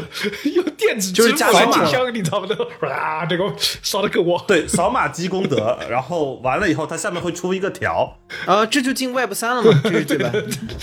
[0.54, 1.78] 用电子就是加扫码。
[1.78, 2.48] 来进香，你知道吗？
[2.88, 4.44] 啊，这个烧的更旺。
[4.46, 10.30] 对，扫码积功德， 然后完了以后，它下面会出一个条，啊，这就进 Web 三了嘛， 这是对吧？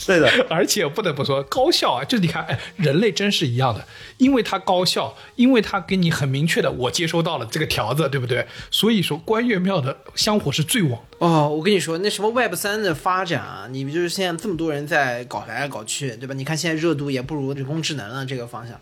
[0.06, 3.86] 对的，而且不得不说，高效啊，就是你看，哎，人类真是一样的，
[4.18, 8.46] 因为它高效，因为它给你很明确的，我接收到了这个条子，对不对？
[8.72, 11.26] 所以说，关岳庙的香火是最旺的。
[11.26, 16.34] 哦，我跟你说，那什么 Web 三的发展啊，你们就是现在这么多人在搞来搞去，对吧？
[16.34, 18.80] 你看现在热度也不如人工智能了这个方向。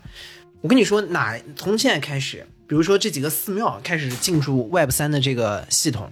[0.62, 6.10] 我跟你说，哪从现在开始，比如说这几个寺庙开始进入 Web 三的这个系统，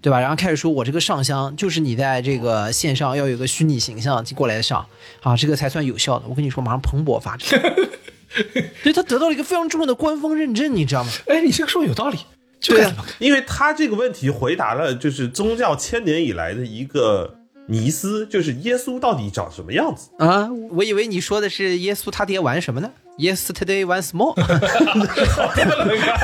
[0.00, 0.20] 对吧？
[0.20, 4.86] 然后开始说我这个上香就是你在这个线上要有个虚拟形象过来上
[5.22, 6.26] 啊，这个才算有效的。
[6.28, 7.60] 我跟你说，马上蓬勃发展。
[8.82, 11.10] 对，他得到了一个非常重要的官方认证，你知道吗？
[11.26, 12.18] 哎，你这个说有道理，
[12.60, 13.14] 就对啊该这么干。
[13.18, 20.10] 因为他这个问题回答了就是宗教千年以来的一个迷思，就是耶稣到底长什么样子。
[20.18, 22.90] 啊，我以为你说的是耶稣他爹玩什么呢
[23.20, 24.34] ？Yesterday once more。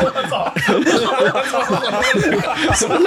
[0.02, 0.52] 我操！
[2.76, 2.98] 什么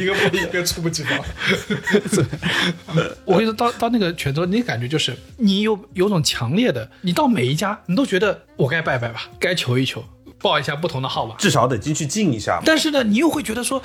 [0.00, 1.18] 一个不一个猝不及防。
[3.24, 10.04] 我跟你说，到到那个泉州，你感觉就是你有有种强烈的，你到每一家，你都觉得我该拜拜吧，该求一求，
[10.40, 11.34] 报一下不同的号码。
[11.36, 12.62] 至少得进去敬一下嘛。
[12.64, 13.82] 但是呢，你又会觉得说，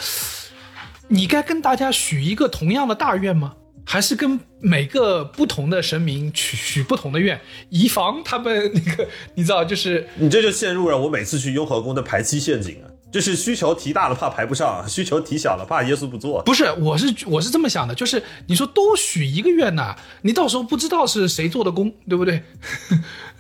[1.14, 3.54] 你该跟大家许一个同样的大愿吗？
[3.86, 12.90] 还是跟每个不同的神明许许不同的愿，以防他们那个你知道，就是你这就陷入了我每次去雍和宫的排期陷阱啊！
[13.12, 16.42] 就是需求提大了怕排不上，需求提小了怕耶稣不做。
[16.42, 22.42] 不是，我是我是这么想的，就是你说都许一个愿呐，你到时候不知道是谁做的功，对不对？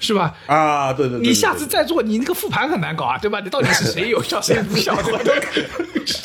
[0.03, 0.35] 是吧？
[0.47, 3.39] 啊，对对对对你下次再做，你那个复盘很难搞啊，对吧？
[3.39, 5.19] 你到底是谁有效，谁无效， 对吧？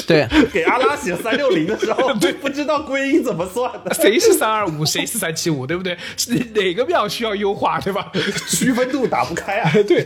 [0.06, 5.96] 对， 给阿拉写三六零的时候， 对，不知道归因怎么算的，谁是三二五，谁是三七五，对不对？
[6.16, 8.10] 是哪个庙需要优化，对吧？
[8.48, 9.70] 区分度打不开啊。
[9.86, 10.04] 对，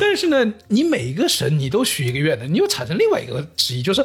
[0.00, 4.04] 但是呢，你每一个神你都许一个愿的，你又产生另外一个质疑，就是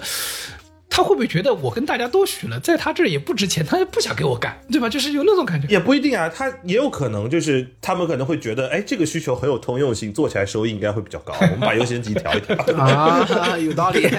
[0.98, 4.90] 他会不会觉得我跟大家都许了，在他这儿也不值钱，他也不想给我干，对吧？
[4.90, 5.68] 就是有那种感觉。
[5.68, 14.10] 也不一定啊，他也有可能就是他们可能会觉得，哎，这个需求很有通用性，做起来收益应该会比较高，我们把优先级调一调， 啊，有道理。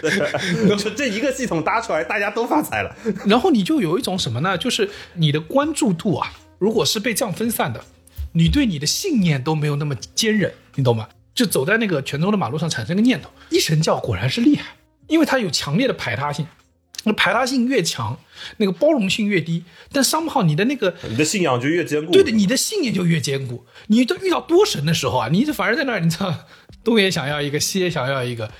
[0.66, 2.96] 就这一个系统搭出来，大家都发财了。
[3.26, 4.56] 然后你就有一种什么呢？
[4.56, 7.84] 就是你的关注度啊，如果是被这样分散的，
[8.32, 11.06] 你对你的信念都没有那么坚韧，你懂吗？
[11.34, 14.76] 就走在那个泉州的马路上产生个念头：一神教果然是厉害，
[15.08, 16.46] 因为它有强烈的排他性。
[17.06, 18.18] 那排他性越强，
[18.56, 19.62] 那个包容性越低，
[19.92, 22.10] 但商号你的那个你的信仰就越坚固。
[22.10, 23.66] 对的，你的信念就越坚固。
[23.88, 26.34] 你都遇到多神的时候啊，你反而在那儿，你知道，
[26.82, 28.50] 东也想要一个，西也想要一个，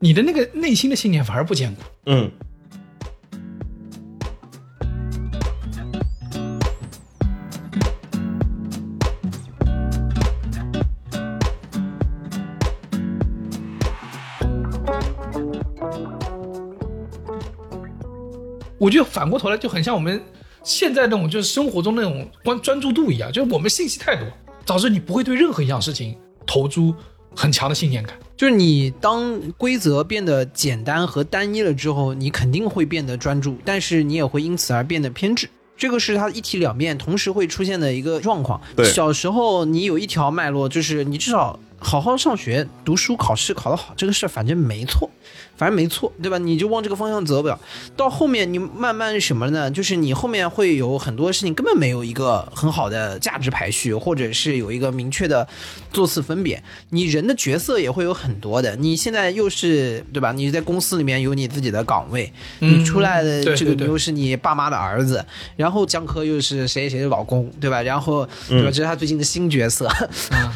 [0.00, 1.82] 你的那个内心的信念反而不坚固。
[2.04, 2.30] 嗯，
[18.86, 20.22] 我觉得反过头来就很像我们
[20.62, 24.24] 现在那种就是生活中那种关专注度一样，就是我们信息太多，
[24.64, 26.94] 导致你不会对任何一样事情投注
[27.34, 28.16] 很强的信念感。
[28.36, 35.50] 就是你当规则变得简单和单一了之后，你肯定会变得专注，但是你也会因此而变得偏执。
[35.76, 38.60] 这个是它一体两面同时会出现的一个状况。
[38.76, 45.10] 对小时候你有一条脉络，就是你至少好好上学、读书、考试考得好，这个事儿反正没错，
[45.56, 46.38] 反正没错，对吧？
[46.38, 47.58] 你就往这个方向走不了。
[47.96, 49.70] 到后面你慢慢什么呢？
[49.70, 55.46] 就是你后面会有很多事情根本没有一个很好的价值排序，或者是有一个明确的
[55.92, 56.62] 座次分别。
[56.90, 58.76] 你人的角色也会有很多的。
[58.76, 60.32] 你现在又是对吧？
[60.32, 65.24] 你在公司里面有你自己的岗位，嗯你出来的这个你又是你爸妈的儿子，
[65.56, 67.80] 然后江科又是谁谁的老公，对吧？
[67.82, 68.70] 然后对吧？
[68.70, 69.88] 这是他最近的新角色。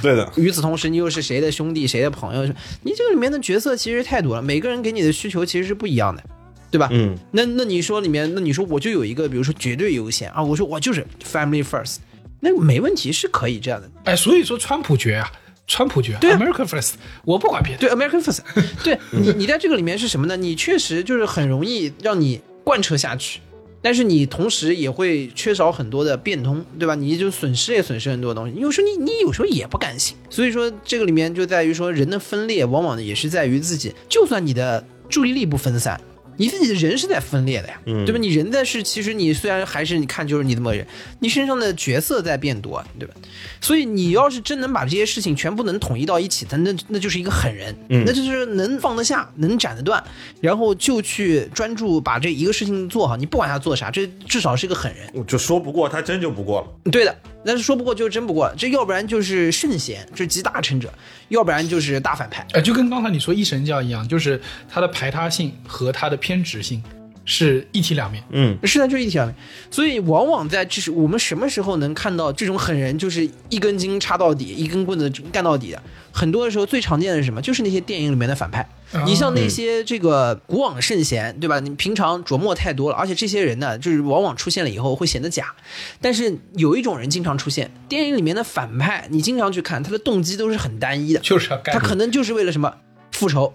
[0.02, 2.44] 对的， 与此同时，你又是谁的兄弟、谁的朋友？
[2.82, 6.22] 你这个里面的角色其实太多了，每个人给你的需求其实是不一样的，
[6.70, 6.88] 对吧？
[6.92, 11.96] 嗯，那那你说里面，那你说我就有一个，比如说绝对优先啊，我说我就是 family first，
[12.40, 13.90] 那没问题，是可以这样的。
[14.04, 15.30] 哎，所以说川普绝啊，
[15.66, 16.92] 川普绝、对啊 American First，
[17.24, 17.80] 我不管别的。
[17.80, 18.40] 对，American first，
[18.82, 20.36] 对你你在这个里面是什么呢？
[20.36, 23.40] 你确实就是很容易让你贯彻下去。
[23.82, 26.94] 但是你同时也会缺少很多的变通，对吧？
[26.94, 28.58] 你就损失也损失很多东西。
[28.60, 36.00] 有时候你你有时候也不甘心，所以说这个里面就在于说人的分裂，往往呢也是在于自己，就算你的注意力不分散，
[36.40, 38.18] 你自己的人是在分裂的呀，嗯对吧？
[38.18, 40.86] 你人在是，其实你虽然还是你看就是你这么人，
[41.18, 43.14] 你身上的角色在变多，对吧？
[43.60, 50.02] 所以你要是真能把这些事情全部能统一到一起，他那那就是一个狠人，嗯那就是能放得下，能斩得断，
[50.40, 53.18] 然后就去专注把这一个事情做好。
[53.18, 55.10] 你不管他做啥，这至少是个狠人。
[55.12, 56.90] 我就说不过他真就不过了。
[56.90, 60.92] 对的，但是说不过就真不过，这要不然就是圣贤，这集大成者，
[61.28, 62.46] 要不然就是大反派。
[62.52, 66.82] 呃，就跟刚才你说一神教一样，就是它的排他性和它的偏执性
[67.24, 68.22] 是一体两面。
[68.30, 69.34] 嗯，是的，就是一体两面。
[69.70, 75.82] 所以往往在就是我们什么时候能看到这种狠人，就是一根筋插到底，一根棍子干到底的。
[76.12, 77.40] 很多的时候最常见的是什么？
[77.40, 78.60] 就是那些电影里面的反派。
[78.92, 81.60] 啊你像那些这个古往圣贤，对吧？
[81.60, 85.54] 你平常琢磨太多了，而且这些人呢，就是往往出现了以后会显得假。
[86.00, 92.74] 但是有一种人经常出现，电影里面的反派，你经常去看，他的动机都是很单一的，就是要干他可能就是为了什么
[93.12, 93.54] 复仇，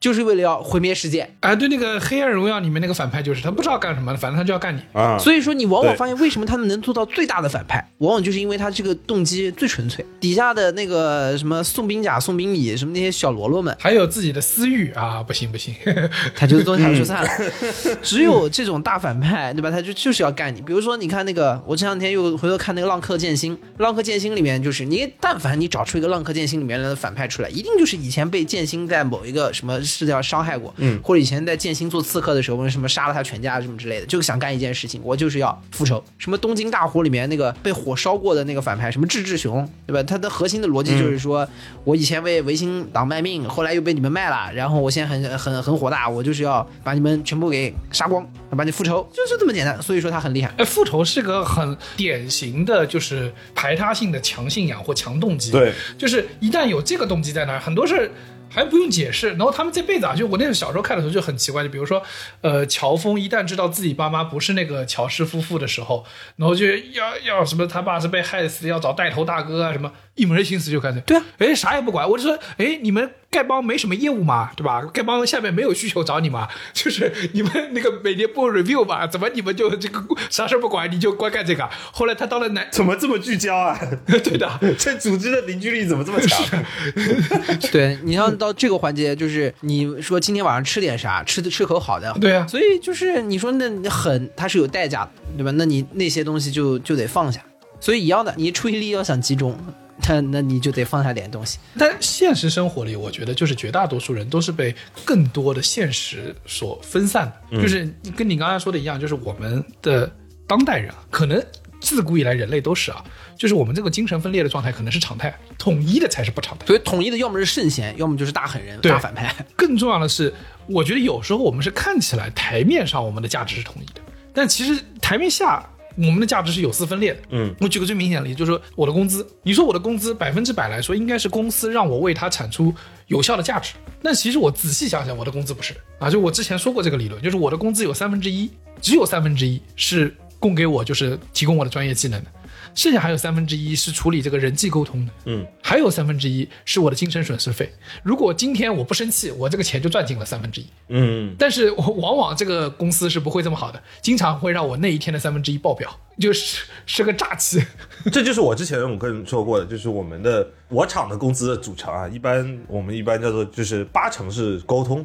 [0.00, 1.28] 就是为了要毁灭世界。
[1.40, 4.80] 哎，对那个《黑暗荣耀》里面那个反派就是他不知道干什么，反正他就要干你。
[4.94, 10.04] 啊，所以说，你往往发现为什么他们能做到最大的反派，往往就是因为他这个动机最纯粹。
[10.18, 15.74] 底下的那个什么宋兵甲、宋兵乙，什么那些小喽啰们，还有自己的私欲啊，不行不行，
[16.34, 17.30] 他就东西他就算了。
[18.02, 19.70] 只有这种大反派，对吧？
[19.70, 20.62] 他就就是要干你。
[20.62, 36.02] 比如说，你看那个，我这两天又回头看那个《浪客剑心》，《浪客剑心》里面就是你，但凡你找出一个《浪客剑心》里面的反派出来，一定就是以前被剑心在某一个什么事要伤害过，嗯或者以前在剑心做刺客的时候，什么杀了他全家什么之类的，就想干一件事情，我就是要复仇。
[36.18, 40.02] 什么东京大火里面那个被火烧过的那个反派，什么志志雄，对吧？
[40.02, 41.46] 他的核心的逻辑就是说，
[41.84, 48.26] 我以前为维新党卖命，后来又被你们卖了，然后我现在很很很火大，我就是要把你们全部给杀光，
[48.56, 49.80] 把你复仇，就是这么简单。
[49.82, 50.52] 所以说他很厉害。
[50.58, 55.50] 哎，复仇是个很典型的，就是排他性的强信仰或强动机。
[55.50, 58.10] 对，就是一旦有这个动机在那儿，很多事儿
[58.50, 59.30] 还不用解释。
[59.30, 62.02] 然后他们这辈子啊，就我那时候小时候看的时候就很奇怪，就比如说，
[62.40, 66.04] 呃，乔峰一旦知道自己爸妈不是那个乔氏夫妇的时候，
[66.36, 71.00] 然后就要要什么他爸是被害死，要找带头大哥啊什么，一门心思就干脆。
[71.06, 74.82] 对啊，哎，啥也不管，我就说，哎，你们丐帮没什么业务嘛，对吧？
[74.92, 81.68] 丐帮下面没有需求找你嘛， 就是你们那个每年不 review 嘛，怎么你们就这个啥事不管，你就光干这个？
[81.92, 83.78] 后来他到了南，怎么这么聚焦啊？
[84.06, 86.64] 对的，这组织的凝聚力怎么这么强？
[87.72, 95.50] 对你像到这个环节，就是你说今天晚上吃点啥，吃的吃口好的，对啊所以就是你说那狠，它是有代价的，对吧？
[95.54, 97.40] 那你那些东西就就得放下。
[97.78, 99.56] 所以一样的，你注意力要想集中，
[100.08, 101.58] 那那你就得放下点东西。
[101.78, 110.10] 但现实生活里，我觉得就是绝大多数人都是被更多的现实所分散的，就是跟你刚才说的一样，就是我们的
[110.46, 111.42] 当代人啊，可能
[111.80, 113.02] 自古以来人类都是啊，
[113.38, 116.66] 就是我们这个精神分裂的状态可能是常态，统一的才是不常态。
[116.66, 119.34] 所以统一的要么是圣贤，要么就是大狠人、对大反派。
[119.56, 120.32] 更重要的是，
[120.66, 124.00] 我觉得有时候我们是看起来台面上我们的价值是统一的，
[124.34, 127.20] 但其实台面下我们的价值是有丝分裂的。
[127.30, 132.74] 嗯，我举个最明显的例子，就是说我的工资，你说我的工资百分之百来说，应该是公司让我为它产出
[133.06, 133.74] 有效的价值。
[134.02, 138.50] 但其实我仔细想想，我的工资不是啊，就我之前说过这个理论，就是我的工资有三分之一，
[138.80, 142.30] 只有三分之一是供给我，就是提供我的专业技能的。
[142.74, 147.72] 剩下还有三分之一是处理这个人际沟通的，嗯，还有三分之一是我的精神损失费。
[148.02, 150.66] 如果今天我不生气，我这个钱就赚进了三分之一。
[150.88, 157.62] 嗯， 但是我往往这个公司是不会这么好的，经常会让我那一天的三分之一爆表，就是是个诈欺。
[158.12, 165.04] 这就是我之前我跟你说过的，就是我们的我厂的工资的组成啊，一般我们一般叫做就是八成是沟通，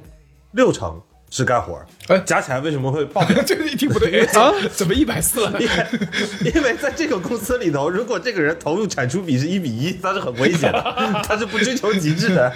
[0.51, 1.01] 六成
[1.35, 3.37] 是干活儿，哎加起来为什么会爆表？
[3.45, 5.59] 这个一听不对 啊，怎么一百四了？
[5.59, 10.81] 因为在这个公司里头，如果这个人投入产出比是一比一，他是很危险的，
[11.27, 12.49] 他是不追求极致的，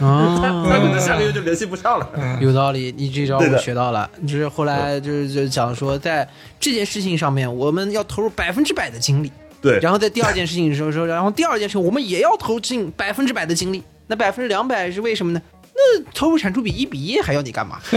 [0.00, 2.08] 他他可能下个月就联系不上了。
[2.40, 4.08] 有道理，你这招我学到了。
[4.26, 6.26] 就是后来就是就讲说，在
[6.58, 9.30] 这件事情上面，我们要投入百分之百的精力。
[9.60, 13.82] 对，然后在第二件事情的时候说，然后第二件事情我们也要投进百分之百的精力。
[14.08, 15.42] 那百分之两百是为什么呢？
[15.76, 17.78] 那投入产出比一比一，还要你干嘛？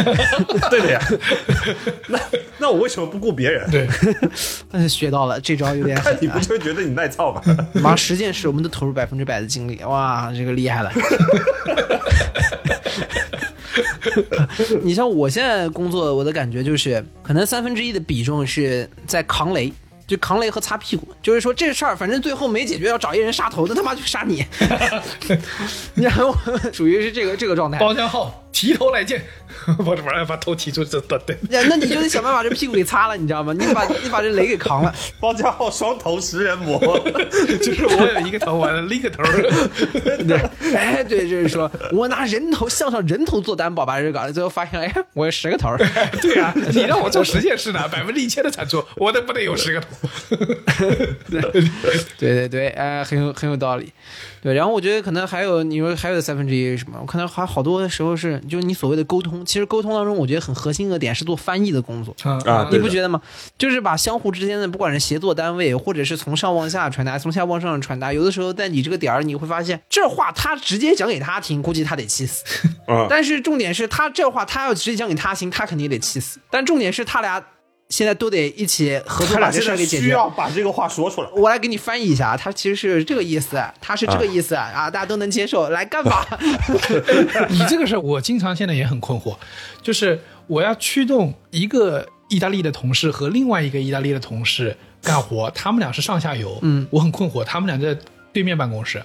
[0.70, 1.02] 对的呀。
[2.08, 2.20] 那
[2.58, 3.70] 那我为什么不顾别人？
[3.72, 3.88] 对，
[4.72, 7.42] 嗯学到了，这招有点狠看你不会觉得你耐操吗？
[7.76, 10.92] 马上十件事，我们都投入百分之百的精力，哇，这个厉害了。
[14.82, 19.72] 你像我现在工作，我的感觉就是，可能三分之一的比重是在扛雷，
[20.10, 21.08] 就扛雷和擦屁股。
[21.22, 24.44] 就是说这事儿，反正最后没解决，要找一人杀头，那他妈就杀你。
[25.96, 26.36] 你看我
[26.74, 27.78] 属于是这个这个状态。
[27.78, 27.94] 包
[28.60, 29.24] 提头来见，
[29.86, 33.54] 我这玩意儿把头提出这对对，那那你就得想办法这屁股给擦了，你知道吗？
[33.58, 34.94] 你把你把这雷给扛了。
[35.18, 36.78] 包家浩双头食人魔，
[37.64, 39.24] 就是我有一个头，完了另一个头，
[40.28, 45.74] 对，哎，对，就是说我拿人头向上人头做担保把这搞了，最后发现，哎，我有十个头。
[46.22, 49.88] 对啊，你让我做实验室呢，百分之一千的产出，我得不得有十个头？
[52.18, 53.94] 对对对，哎，很有很有道理。
[54.42, 56.98] 对，然后我觉得可能还有你说还有三分之一是什么？
[57.02, 62.14] 我看到还好多的时候是，就是你所谓的沟通，其实沟通当中，我觉得很核心的点是做翻译的工作。
[62.24, 63.22] 啊你不觉得吗？
[63.58, 72.44] 就是把相互之间的，不管是协作单位，或者是从上往下传达，从下往上传达，有的时候在你这个点儿，你会发现这话他直接讲给他听，估计他得气死。
[72.88, 76.40] 嗯，但是重点是他这话他要直接讲给他听，他肯定得气死。
[76.50, 77.44] 但重点是他俩
[77.90, 80.06] 现在都得一起合作把这他俩现在事儿给解决。
[80.06, 81.30] 需要把这个话说出来。
[81.34, 86.26] 我来给你翻译一下，他其实是这个意思，他是这个意思啊大家都能接受，来干吧。
[87.50, 89.36] 你这个事儿我经常现在也很困惑，
[89.82, 98.00] 就是我要驱动一个意大利的同事和另外一个意大利的同事干活，他们俩是上下游，嗯，我很困惑，他们俩在
[98.32, 99.02] 对面办公室。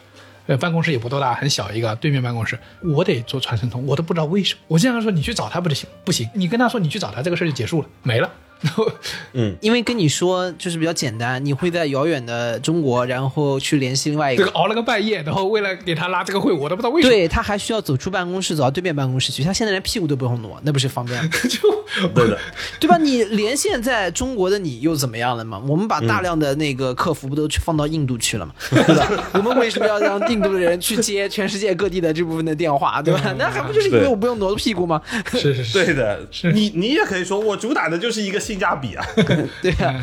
[0.47, 4.61] 呃，办公室也不多大，很小一个对面办公室，我得做传声筒，我都不知道为什么。
[4.69, 5.89] 我经常说你去找他不就行？
[6.05, 8.31] 不行，你跟他说你去找他，这个事儿就结束了，没了。
[8.65, 8.91] 然后
[9.61, 14.57] 因为跟你说就是比较简单，你会在遥远的中国，然后去联系另外一个这个。
[14.59, 17.13] 熬了个半夜，然后为了给他拉这个会，我都不知道为什么。
[17.13, 19.45] 对他还需要走出办公室，走到对面办公室去。
[19.45, 21.31] 他现在连屁股都不用挪，那不是方便吗？
[21.49, 22.39] 就对的，
[22.81, 22.97] 对吧？
[22.97, 25.61] 你连线在中国的你又怎么样了嘛？
[25.69, 28.55] 我们把大量的那个客服不都去放到印度去了嘛？
[28.71, 29.31] 对吧？
[29.35, 33.35] 我们为什么要让印度的人去接全世界各地的这部分的电话，对吧？
[33.37, 35.03] 那还不就是因为我不用挪屁股吗？
[35.33, 39.05] 是是是，对的，你你也可以说我主打的就是一个性价比啊。
[39.61, 40.01] 对呀、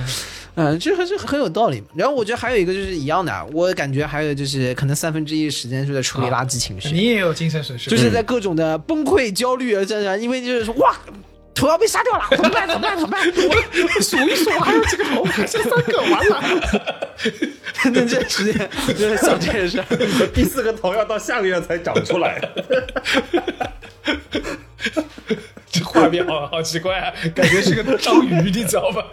[0.55, 1.87] 嗯，这个这个很有道理嘛。
[1.95, 10.95] 然后我觉得还有一个就是一样的，我感觉还有就是可能三分之一时间是在处理垃圾情绪，你也有精神损失，就是在各种的崩溃、焦虑啊，这样，因为就是说哇。
[11.53, 12.67] 头要被杀掉了，怎么办？
[12.67, 12.97] 怎么办？
[12.97, 13.21] 怎么办？
[13.95, 16.43] 我数一数，还有几个头，还剩三个，完了。
[17.93, 19.83] 那这时间就在想这件事。
[20.33, 22.41] 第四个头要到下个月才长出来。
[25.71, 29.05] 这画面好好奇怪啊，感觉是个章鱼，你知道吧？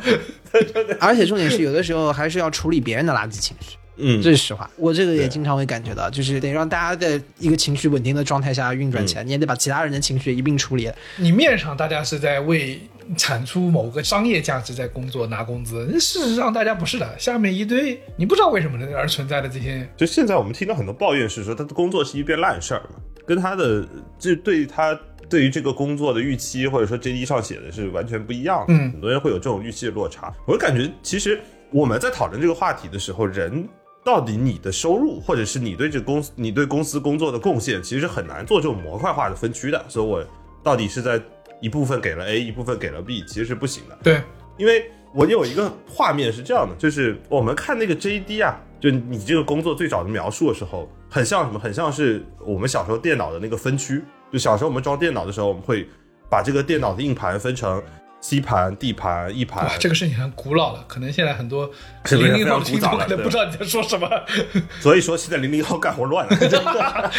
[1.00, 4.70] 而且重点是，有的时候还是要处理别人的垃圾情绪，嗯这是实话。
[4.76, 10.90] 我这个也经常会感觉到，就是得让大家在一个情绪稳定的状态下运转起来，你也得把其他人的情绪一并处理。
[11.16, 12.80] 你面上大家是在为
[13.16, 23.86] 产出某个商业价值在工作拿工资，事实上大家不是的，下面一堆你不知道为什么而存在的这些，就现在我们听到很多抱怨是说他的工作是一件烂事儿嘛，跟他的
[24.18, 28.74] 这对他对于这个工作的预期或者说 JD 上写的是完全不一样的。
[28.74, 30.32] 嗯很多人会有这种预期的落差。
[30.46, 31.40] 我就感觉其实
[31.70, 33.66] 我们在讨论这个话题的时候，人。
[34.08, 39.84] 到底你的收入，或者是你对这公司、你对公司工作的贡献，其实很难做这种模块化的分区的。
[39.86, 40.24] 所以我
[40.62, 41.20] 到底是在
[41.60, 43.98] 一部分给了 A，一部分给了 B，其实是不行的。
[44.02, 44.22] 对，
[44.56, 51.58] 因为我有一个画面是这样的，就是我们看那个 JD 啊，就你这个工作最早的描述的时候，很像什么？
[51.58, 54.02] 很像是我们小时候电脑的那个分区。
[54.32, 55.86] 就小时候我们装电脑的时候，我们会
[56.30, 57.82] 把这个电脑的硬盘分成
[58.20, 59.72] C 盘、D 盘、E 盘哇，。
[59.78, 61.70] 这个事情很古老了，可能现在很多
[62.10, 64.08] 零零后听众可能不知道你在说什么，
[64.80, 66.36] 所以说现在零零后干活乱了。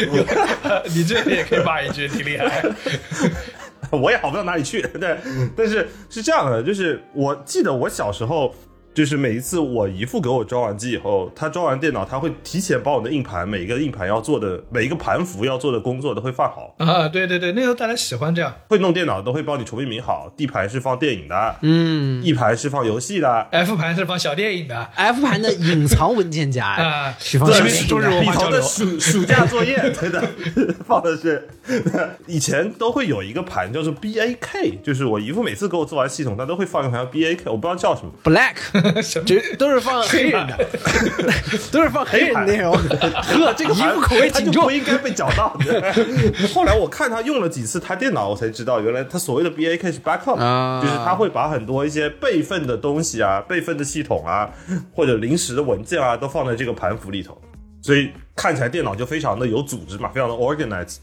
[0.93, 2.63] 你这你也可以骂一句，挺厉害。
[3.91, 4.81] 我也好不到哪里去。
[4.81, 5.17] 对，
[5.55, 8.53] 但是是这样的，就是我记得我小时候，
[8.93, 23.47] 就是每一次我姨父给我装完机以后，他装完电脑，他会提前把我的硬盘每一个硬盘要做的每一个盘符要做的工作都会放好，啊，对对对，那时候大家喜欢这样会弄电脑都会帮你重命名好，D 盘是放电影的，嗯，E 盘是放游戏的。
[23.51, 30.21] ，F 盘是放小电影的，F 盘的隐藏文件夹啊是放这小电影边是中日文里头的暑暑假作业，对的，
[30.85, 31.47] 放的是
[32.27, 38.11] 以前都会有一个盘叫做 BAK，就是我姨父每次给我做完系统，他都会放一个盘叫 BAK，我不知道叫什么。
[38.23, 38.55] Black，
[39.25, 40.57] 这都是放黑人的，
[41.71, 42.73] 都是放黑人的内容。
[42.73, 45.57] 呵，这个衣服口味他挺重就不应该被找到。
[46.53, 54.49] 后来我看他用了几次他电脑，我才知道原来他所谓的 BAK 是 backup，、啊就是他会把很多一些备份的东西啊、备份的系统啊，
[54.93, 57.39] 或者临时的文件啊，都放在这个盘符里头，
[57.82, 60.97] 所以看起来电脑就非常的有组织嘛，非常的 organized。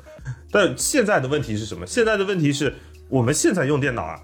[0.51, 1.87] 但现在的问题是什么？
[1.87, 2.75] 现在的问题是
[3.09, 4.19] 我们现在用电脑啊，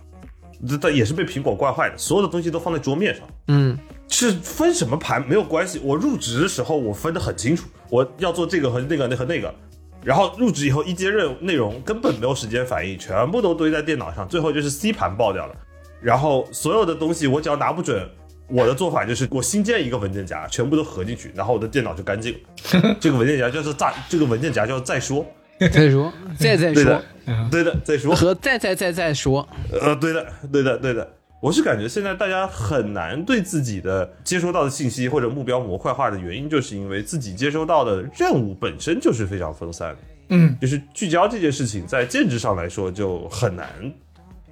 [0.66, 3.24] 这这也是被苹果惯坏的，所有的东西都放在桌面上。
[3.48, 3.76] 嗯，
[4.08, 5.80] 是分什么盘没有关系。
[5.82, 9.52] 我入职的时候我分得很清楚，我要做这个和那个那和那个，
[10.04, 15.54] 然后入职以后一接任内容根本没有时间反应，全部都堆在电脑上，最后就是 C 盘爆掉了。
[16.00, 18.08] 然后所有的东西我只要拿不准，
[18.48, 22.96] 我的做法就是我新建一个文件夹，全部都合进去，然后我的电脑就干净了。
[23.00, 25.26] 这个文件夹就是再，这个文件夹叫做再说。
[25.70, 27.04] 再说，再再说对的，，
[27.50, 29.48] 对的，再说，和再再再再说，
[29.80, 31.08] 呃，对的，对的，对的。
[31.40, 39.88] 我是感觉现在大家很难对自己的接收到的信息或者目标模块化的原因，就是因为自己接收到的任务本身就是非常分散。
[39.90, 39.98] 的，
[40.28, 43.68] 嗯，就是聚焦这件事情在建制上来说就很难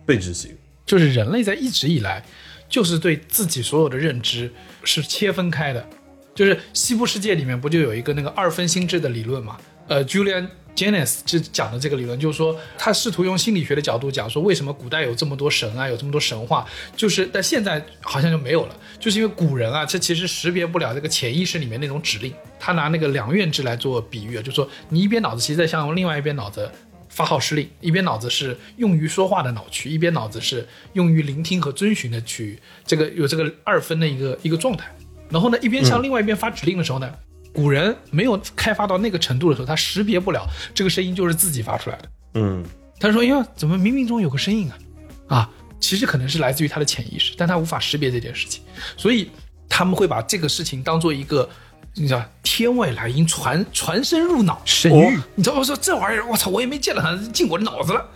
[0.05, 0.51] 被执行。
[0.85, 2.25] 就是人类在一直以来
[2.69, 4.51] 就是对自己所有的认知
[4.83, 5.87] 是切分开的，
[6.35, 9.57] 就是西部世界里面不就有一个那个二分心智的理论嘛？
[9.87, 10.49] 呃，Julian
[10.81, 16.67] Jennings 就讲的这个理论，就是说他试图用心理学的角度讲说，为什么古代有这么多神啊，有这么多神话，
[16.97, 22.33] 就是但现在好像就没有了，就是因为古人啊，这其实识别不了这个潜意识里面那种指令。
[22.59, 26.71] 他拿那个两院制来做比喻，就说你一边脑子其实在向用另外一边脑子
[27.09, 34.91] 发号施令，一边脑子是用于说话的脑区，一边脑子是用于聆听和遵循的区域，这个有这个二分的一个一个状态。
[35.29, 37.13] 然后呢，一边向另外一边发指令的时候呢，
[37.53, 42.09] 古人没有开发到那个程度的时候，他识别不了这个声音就是自己发出来的。
[42.35, 42.65] 嗯
[42.99, 45.37] 他说：“哟，怎么冥冥中有个声音啊？
[45.37, 48.63] 啊，其实可能是来自于他的潜意识，但他无法识别这件事情，
[48.97, 49.31] 所以
[49.71, 51.49] 他们会把这个事情当做一个，
[51.95, 58.07] 你知道，天外来音传传声入脑，神谕你知道我说这玩意儿，我操，我也没见到他进我的脑子了，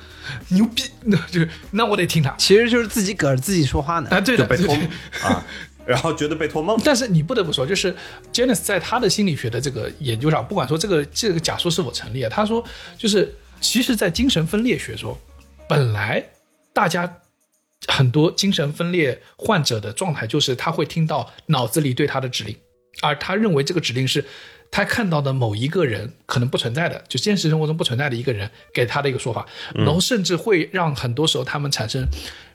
[0.49, 4.11] 牛 逼，那就那我得听他其实就是自己搁着自己说话呢。
[4.11, 4.91] 啊，对的，就被托对的。
[5.27, 5.43] 啊，
[5.87, 6.81] 然后觉得被托梦。
[6.85, 7.95] 但是你不得不说，就是
[8.33, 12.65] Janice 在他的心理学的这个研究上，不管说这个这个假说是否成立啊，他说
[12.99, 15.17] 就是其实，在精神分裂学中，
[15.69, 16.25] 本来
[16.73, 17.21] 大家
[17.87, 22.57] 很多精神分裂患者的状态就是他会听到脑子里对他的指令，
[23.03, 24.25] 而他认为这个指令是
[24.71, 32.07] 他看到的某一个人可能不存在的，就现实生活中不存在的一个人给他的一个说法，然后甚至会让很多时候他们产生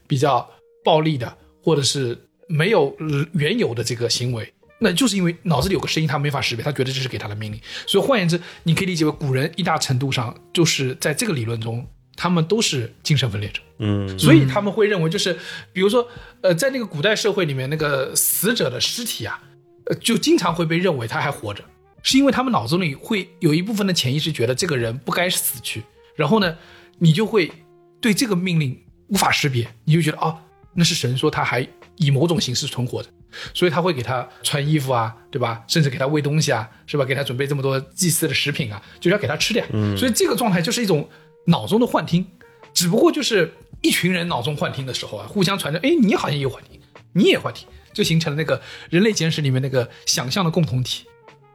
[0.07, 0.49] 比较
[0.83, 2.17] 暴力的或者是
[2.49, 4.53] 没有呃原有的这个行为。
[4.81, 7.59] 那就是因为脑子里有个声音，他没法识别，他觉得这是给他的命令。
[7.85, 11.85] 所以换言之，你可以理解为古人一大程度上就是在这个理论中，
[12.15, 13.61] 他们都是精神分裂者。
[13.79, 15.37] 嗯所以他们会认为，就是
[15.73, 16.07] 比如说，
[16.41, 19.41] 呃，在那个古代社会里面，那个死者的尸体啊，
[19.87, 21.61] 呃，就经常会被认为他还活着，
[22.01, 25.83] 是因为他们脑子里会有一部分的潜意识觉得这个人不该死去，
[26.15, 26.57] 然后呢，
[26.97, 27.51] 你就会
[27.99, 30.41] 对这个命令无法识别，你就觉得啊，
[30.73, 31.67] 那是神说他还
[31.99, 33.09] 以某种形式存活着。
[33.53, 35.63] 所以他会给他穿衣服啊，对吧？
[35.67, 37.05] 甚至给他喂东西啊，是吧？
[37.05, 39.67] 给他准备这么多祭祀的食品啊，就是要给他吃的呀。
[39.95, 41.07] 所以这个状态就是一种
[41.45, 42.25] 脑中的幻听，
[42.73, 46.81] 只不过就是一群人脑中幻听的时候啊，互相传着，哎，你好像也有幻听，
[47.13, 51.05] 你也幻听，就形成了那个人类简史里面那个想象的共同体。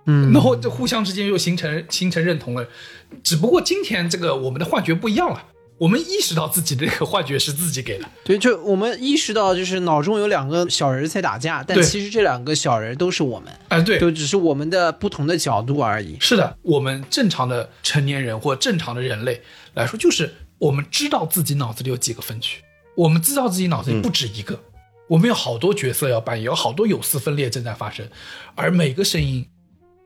[0.06, 2.68] 嗯，然后这互相之间又形成形成认同了，
[3.24, 5.44] 只不过今天这个我们的幻觉不一样了，
[5.76, 16.16] 我们意识到自己的这个幻觉是自己给的，对，就我们意识到，就是脑中有两个小人在打架，但其实这两个小人都是我们，哎、对，就只是我们的不同的角度而已。
[16.20, 19.42] 是的，我们正常的成年人或正常的人类
[19.74, 22.62] 来说，就是我们知道自己脑子里有几个分区，
[22.96, 24.60] 我们知道自己脑子里不止一个，
[25.08, 28.08] 我们有好多角色要扮演，有好多有丝分裂正在发生，
[28.54, 29.44] 而每个声音，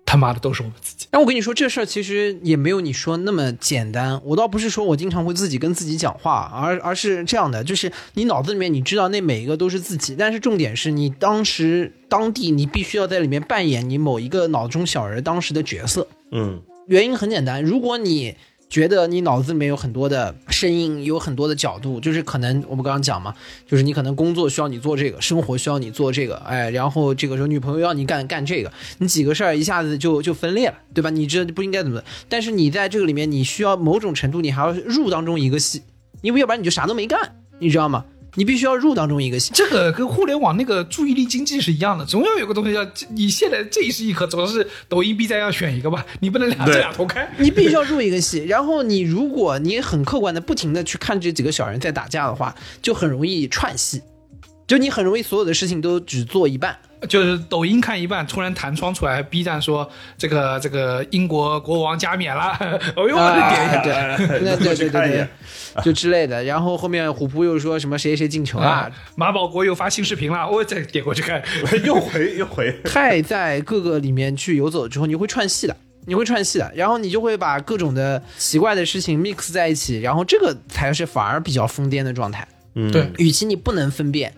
[0.08, 1.06] 他妈的都是我们自己。
[1.10, 4.18] 但我跟你说，这事儿其实也没有你说那么简单。
[4.24, 16.08] 我倒不是说我经常会自己跟自己讲话，而而是这样的，就是你脑子里面你知道那每一个都是自己，但是重点是你当时当地你必须要在里面扮演你某一个脑中小人当时的角色。
[16.32, 18.34] 嗯原因很简单，如果你
[18.70, 23.34] 觉得你脑子里面有很多的声音，有很多的角度，就是可能我们刚刚讲嘛，
[23.66, 31.08] 就是你可能工作需要你做这个，生活需要你做这个，哎，然后这个时候女朋友要你干干这个，你几个事儿一下子就就分裂了，对吧？
[31.08, 32.02] 你这不应该怎么？
[32.28, 35.82] 但是你在这个里面，你需要某种程度，你还要入当中一个戏，
[36.20, 38.04] 因为要不然你就啥都没干，你知道吗？
[38.38, 39.50] 你必须要入当中一个戏。
[39.52, 47.28] 这个跟互联网那个注意力经济是一样的，总要有个东西要你现在这一时一刻，总是抖音、B 站要选一个吧，你不能俩这俩头开。
[47.36, 54.00] 你必须要入一个戏，然后你如果你很客观的不停的去看这几个小人在打架的话，就很容易串戏，
[54.68, 56.78] 就你很容易所有的事情都只做一半。
[57.08, 62.58] 就是抖音看一半，突然弹窗出来，B 站说这个这个英国国王加冕了，
[62.96, 63.78] 哦 呦，我的点一下。
[63.78, 65.28] 啊 对，对对对对
[65.84, 66.42] 就之类的。
[66.44, 71.42] 然后后面虎扑又说什么谁谁进球啊啊，，马保国又发新视频了，我再点过去看。
[71.84, 75.76] 又回又回，太在各个里面去游走之后，你会串戏的。
[76.06, 82.48] 你会串戏的，然后你就会把各种的奇怪的事情 mix 在一起，然后这个才是反而比较疯癫的状态。
[82.74, 84.32] 嗯对，与其你不能分辨，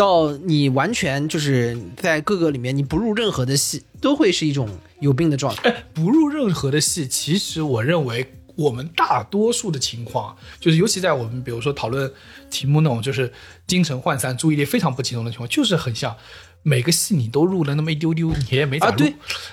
[0.00, 4.66] 到你完全就是在各个里面你不入任何的戏，都会是一种
[5.00, 5.68] 有病的状态。
[5.68, 12.10] 哎，不入任何的戏，其实我认为我们大多数的情况，就是尤其在我们比如说讨论
[12.48, 13.30] 题目那种就是
[13.66, 16.16] 精神涣散、注意力非常不集中的情况，就是很像
[16.62, 19.06] 每个戏你都入了那么一丢丢，你也没咋啊，入。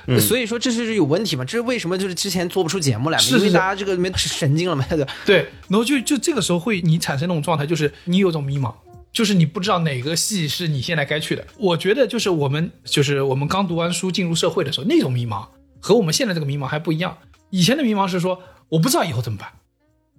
[0.05, 1.43] 对，所以说这是有问题嘛？
[1.43, 3.23] 这是为什么就是之前做不出节目来嘛？
[3.25, 4.85] 因为是是大家这个里面神经了嘛？
[4.89, 8.73] 对吧对，然后就就这个时候会你产生那种状态，就是你有种迷茫，
[9.18, 11.43] 就是你不知道哪个戏是你现在该去的。
[11.57, 15.47] 我觉得就是我们就是我们刚读完书进入社会的时候那种迷茫，
[15.80, 17.18] 和我们现在这个迷茫还不一样。
[17.49, 19.53] 以前的迷茫是说我不知道以后怎么办，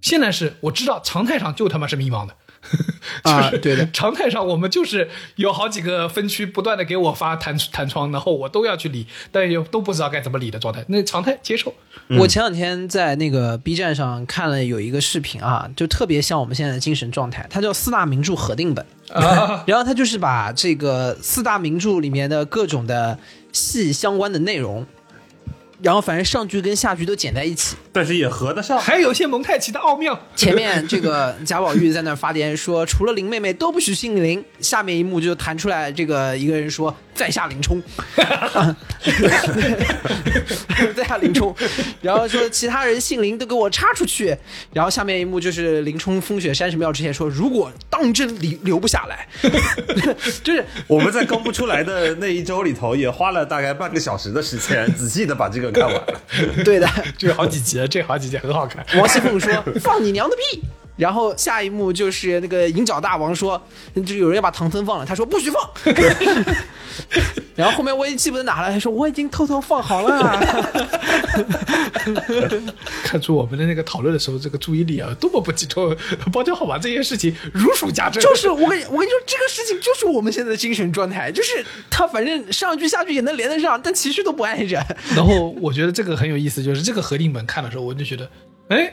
[0.00, 2.34] 现在是我知道常态上就他妈是迷茫的。
[3.22, 10.84] 啊对的常态上我们就是有好几个分区不断的给我发弹弹窗，然后我都要去理，但又都不知道该怎么理的状态。
[10.88, 11.72] 那常态接受，
[12.18, 18.84] 我前两天在那个 B 站上看了有一个视频啊，就特别像我们现在的精神状态，它叫四大名著合订本。
[19.64, 23.18] 然后它就是把这个四大名著里面的各种的
[23.52, 24.86] 戏相关的内容，
[25.80, 27.76] 然后反正上句跟下句都剪在一起。
[27.92, 28.78] 但是也合得上。
[28.78, 30.18] 还有一些蒙太奇的奥妙。
[30.36, 34.44] 前面这个贾宝玉在那发癫说，除了林妹妹都不许姓林。
[34.60, 37.82] 下面一幕就弹出来，这个一个人说在下林冲，
[40.94, 41.54] 在下林冲，
[42.02, 44.36] 然后说其他人姓林都给我插出去。
[44.72, 49.26] 然后下面一幕就是林冲风雪山神庙之前说，如果当真留留不下来，
[50.42, 56.06] 就是我们在更不出来的那一周里头，也花了大概半个小时的时间，仔细的把这个看完了。
[56.64, 56.88] 对的。
[57.18, 58.84] 这好几集，这好几集很好看。
[58.96, 60.62] 王熙凤说：“放你娘的屁！”
[60.98, 63.58] 然后下一幕就是那个银角大王说
[64.04, 65.62] ：“就有人要把唐僧放了。”他说：“不许放。
[67.54, 70.38] ”然后后面我也记不得哪了，他说：“我已经偷偷放好了。
[73.04, 75.96] 看出我们的那个讨论的时候，这个注意力啊，多么不集中。
[76.32, 84.84] 包浆号码这件事情如数家”珍，就是我跟我跟你说，这个事情就是我们现在的精神状态，就是他反正上句下句也能连得上，但其实都不挨着。
[85.14, 88.28] 然后我觉得这个很有意思，就是这个合订本看的时候，我就觉得，
[88.68, 88.92] 哎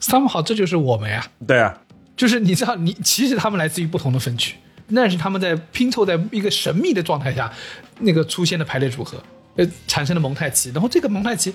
[0.00, 1.26] ，somehow 这就是我们呀。
[1.46, 1.78] 对啊，
[2.16, 4.56] 就是你知道，你其实他们来自于不同的分区，
[4.88, 7.52] 那是他们在拼凑在一个神秘的状态下，
[8.00, 9.22] 那个出现的排列组合，
[9.56, 10.70] 呃，产生的蒙太奇。
[10.70, 11.54] 然后这个蒙太奇，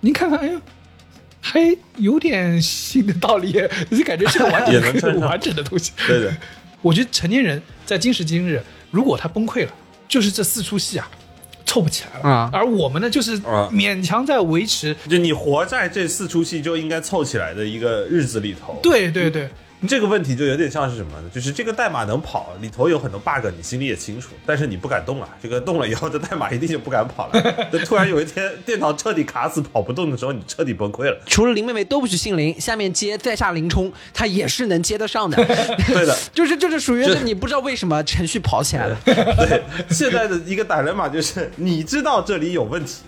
[0.00, 0.60] 您看看，哎呀，
[1.40, 1.60] 还
[1.96, 4.64] 有点新的道理，就感觉是个完
[4.98, 5.92] 整 完整的东西。
[6.06, 6.32] 对对，
[6.80, 9.72] 我觉得成年人在今时今日，如果他崩溃了，
[10.08, 11.10] 就是这四出戏啊，
[11.64, 12.28] 凑不起来了。
[12.28, 14.94] 啊而我们呢，就是啊勉强在维持。
[15.08, 18.78] 就你活在这四出戏就应该凑起来的一个日子里头。
[18.82, 19.48] 对对对，
[19.88, 21.30] 这个问题就有点像是什么呢？
[21.34, 25.28] 就是这个代码能跑，里头有很多 bug，你心里也清楚，但是你不敢动啊。
[25.42, 27.42] 这个动了以后，这代码一定就不敢跑了。
[27.72, 31.20] 就突然有一天电脑彻底卡死跑不动的时候，你彻底崩溃了。
[31.26, 35.36] 除了林妹妹都不许姓林，下面接在下林冲，他也是能接得上的。
[35.86, 38.96] 对的， 就是就是属于这你不知道为什么程序跑起来了。
[39.04, 43.02] 对，现在的一个打人码就是你知道这里有问题，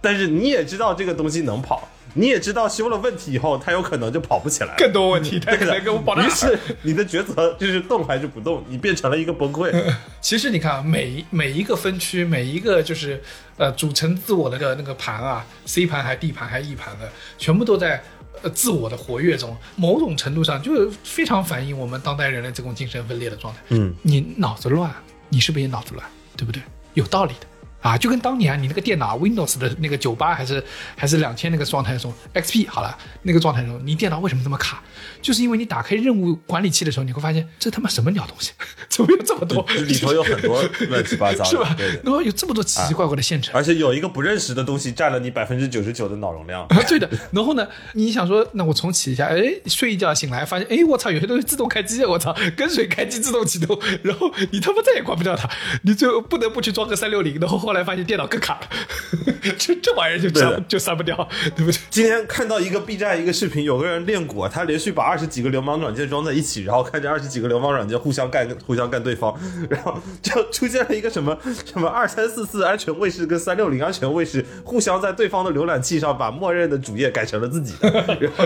[0.00, 4.74] 但是你也知道这个东西能跑，你也知道修了问题以后它有可能就跑不起来。
[4.78, 9.72] 更多问题，他可能跟我保大于是你的抉择就是动还是不动，你变成了一个崩溃。
[10.20, 13.22] 其实你看啊，每每一个分区，每一个就是
[13.56, 18.02] 呃组成自我的那个那个盘啊，C 盘还是 D 盘还是 E 盘的，全部都在
[18.42, 23.60] 呃自我的活跃中，某种程度上就是非常反映我们当代人类这种精神分裂的状态。
[23.70, 24.90] 嗯，你脑子乱，
[25.28, 26.06] 你是不是也脑子乱？
[26.36, 26.62] 对不对？
[26.94, 27.46] 有道理的。
[27.84, 30.64] 啊，就跟当年你那个电脑 Windows 的那个九八还是
[30.96, 34.82] 还是两千那个状态的时候，XP 好了那个状态的时候，你电脑为什么这么卡？
[35.24, 38.52] 就是因为你打开任务管理器的时候，你会发现这他妈什么鸟东西，
[38.90, 39.64] 怎么有这么多？
[39.86, 41.88] 里头有很多 乱七八糟的，是吧对？。
[42.04, 43.54] 然后有这么多奇奇怪怪的线程。
[43.54, 46.66] 而且有一个不认识的东西占了你百分之九十九的脑容量。
[46.66, 47.08] 啊，对的。
[47.32, 55.48] 然后呢，你想说，那我重启一下，哎，睡一觉醒来发现，哎，我操，有些东西自动开机，我操，跟随开机自动启动，然后你他妈再也关不掉它，
[55.84, 58.68] 你就不得不去装个三六零，然后后来发现电脑更卡了，
[59.56, 61.16] 这这玩意儿就删就删不掉，
[61.56, 61.80] 对不对？
[61.88, 69.32] 今天看到一个 B 站一个视频，有个人练鼓，他连续把二十几个流氓软件装在一起，然后看着二十几个流氓软件互相干互相干对方，
[69.70, 77.88] 然后就出现了一个什么什么二三四四安全卫士跟三六零安全卫士互相在对方的浏览器上把默认的主页改成了自己的，
[78.20, 78.44] 然后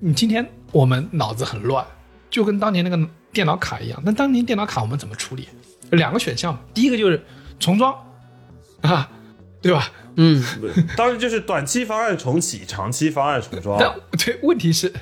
[0.00, 1.86] 你今天我们脑子很乱，
[2.28, 2.98] 就跟当年那个
[3.32, 4.02] 电脑卡一样。
[4.04, 5.48] 那当年电脑卡我们怎么处理？
[5.92, 7.24] 两个选项，第一个就是
[7.60, 7.94] 重装
[8.80, 9.08] 啊，
[9.62, 9.88] 对吧？
[10.20, 10.42] 嗯，
[10.96, 13.78] 当然就是短期方案重启，长期方案重装。
[13.78, 14.92] 但对，问题是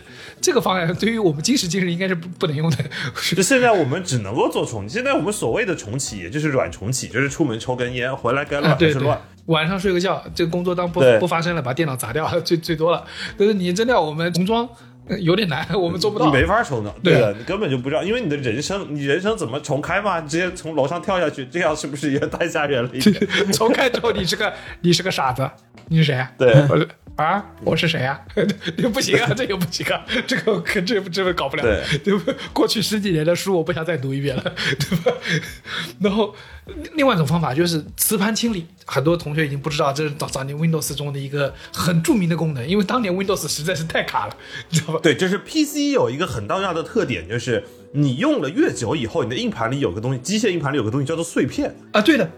[0.43, 2.77] 这个方案对于我们今时今日应该是不不能用的。
[3.35, 13.03] 就现在我们只能够做重启，现在我们所谓的重启，也就是软重启，就是出门抽根烟，回来该啊，乱还对对是乱。，晚上睡个觉，这个工作当不不发生了，把电脑砸掉，最最多了。
[13.39, 14.71] 但是你真的要我们重装，呃
[15.21, 16.27] 有点难， 我们做不到。
[16.27, 20.21] 你没法重的，对对的，你根本就不知道，因为你的人生，你人生怎么重开嘛？
[20.21, 23.27] 你直接从楼上跳下去，这样是不是也 太吓人了一点？
[23.53, 25.49] 重开之后，你是个你是个傻子，
[25.89, 26.15] 你是谁？
[26.17, 26.87] 啊对我
[27.17, 28.21] 啊，我是谁啊？
[28.77, 32.33] 这不行啊， 这个不行啊，这个可这这个搞不了，对对不？
[32.53, 34.43] 过去十几年的书，我不想再读一遍了，
[34.79, 35.13] 对吧？
[36.01, 36.35] 然后
[36.95, 44.37] 另外一种方法就是磁盘清理，很多同学已经不知道，这是早早年 Windows 中的一个很著名的功能，因为当年 Windows 实在是太卡了，
[44.69, 45.01] 你知道吧？
[45.03, 51.75] 对，就是 PC 有一个很重要的特点，就是你用了越久以后，你的硬盘里有个东西，机械硬盘里有个东西叫做碎片。
[51.93, 52.31] 啊，对的，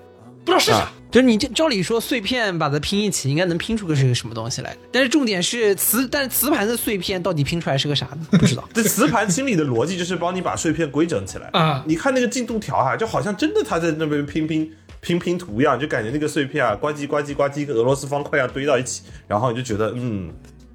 [0.48, 0.88] 不知道是啥。
[1.10, 4.76] 就是你这照理说碎片把它拼一起，应该能拼出个是个什么东西来。
[4.92, 8.26] 但是重点是磁，但是磁盘的碎片到底拼出来是个啥呢？
[8.38, 8.68] 不知道。
[8.74, 14.70] 这磁盘清理的逻辑就是帮你把碎片规整起来啊你看那个进度条啊，就好像真的他在那边拼拼
[15.00, 20.30] 拼拼图一样，就感觉那个碎片啊，呱唧呱唧呱唧，跟俄罗斯方块一样堆到一起，然后你就觉得嗯，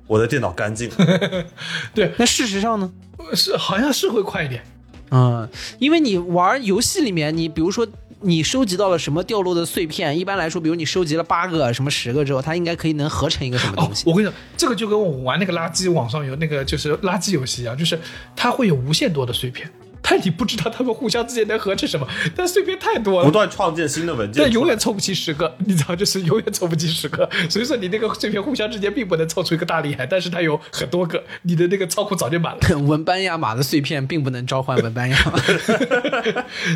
[0.08, 0.90] 我的电脑干净
[1.94, 2.12] 对。
[2.18, 2.92] 那事实上呢？
[3.36, 4.64] 是好像是会快一点，
[5.12, 5.48] 嗯，
[5.78, 7.88] 因为你玩游戏里面，你比如说
[8.24, 14.04] 你收集到了什么掉落的碎片，一般来说，比如你收集了八个、什么十个之后，它应该可以能合成一个什么哦东，西。
[14.10, 18.00] 我跟你讲，这个就跟我们玩那个垃圾网上有那个就是垃圾游戏一样，就是
[18.36, 19.70] 它会有无限多的碎片，
[20.04, 27.28] 但你不知道他们互相之间能合成什么， 但碎片太多了，不断创建新的文件，但永远凑不齐十个， 你知道，就是永远凑不齐十个。
[27.50, 32.60] 所以说你那个碎片互相之间并不能凑出一个大厉害，但是它有很多个，你的那个仓库早就满了。
[32.84, 35.42] 文班亚马的碎片并不能召唤文班亚马。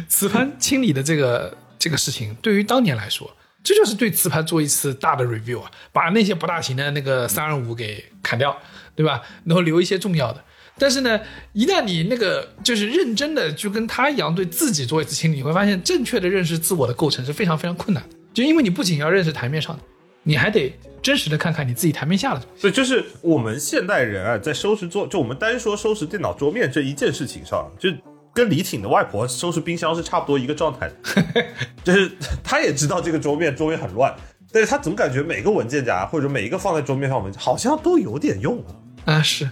[0.07, 8.57] 磁盘清理的这个这个事情，对于当年来说，这就是对磁盘做一次大的 review 啊，把那些不大行的那个三二五给砍掉，
[8.95, 9.21] 对吧？
[9.43, 10.43] 然后留一些重要的。
[10.79, 11.19] 但是呢，
[11.53, 18.15] 一旦你那个就是认真的就跟他一样对自己做一次清理，你会发现正确的认识自我的构成是非常非常困难的。
[18.33, 19.81] 就因为你不仅要认识台面上的，
[20.23, 20.71] 你还得
[21.01, 22.61] 真实的看看你自己台面下的东西。
[22.61, 27.89] 所以就是我们现代人啊，在收拾桌，就我们单说收拾电脑桌面这一件事情上，就
[28.33, 31.45] 跟李挺的外婆收拾冰箱是差不多一个状态的。
[31.83, 32.11] 就是
[32.43, 34.15] 他也知道这个桌面桌面很乱，
[34.51, 38.63] 但是他总感觉每个文件夹或者每一个放在桌面上的文件好像都有点用。
[39.05, 39.49] 啊，是，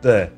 [0.00, 0.30] 对，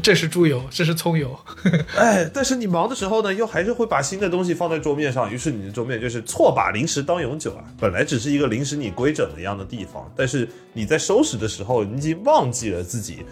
[0.00, 1.38] 这是猪油，这是葱油，
[1.96, 7.64] 哎，但是你忙的时候呢，又还是会把新的东西放在桌面上，于是你的桌面就是错把零食当永久啊。
[7.78, 13.24] 本来只是一个临时你规整的一样的地方，但是你在收拾的时候，你已经忘记了自己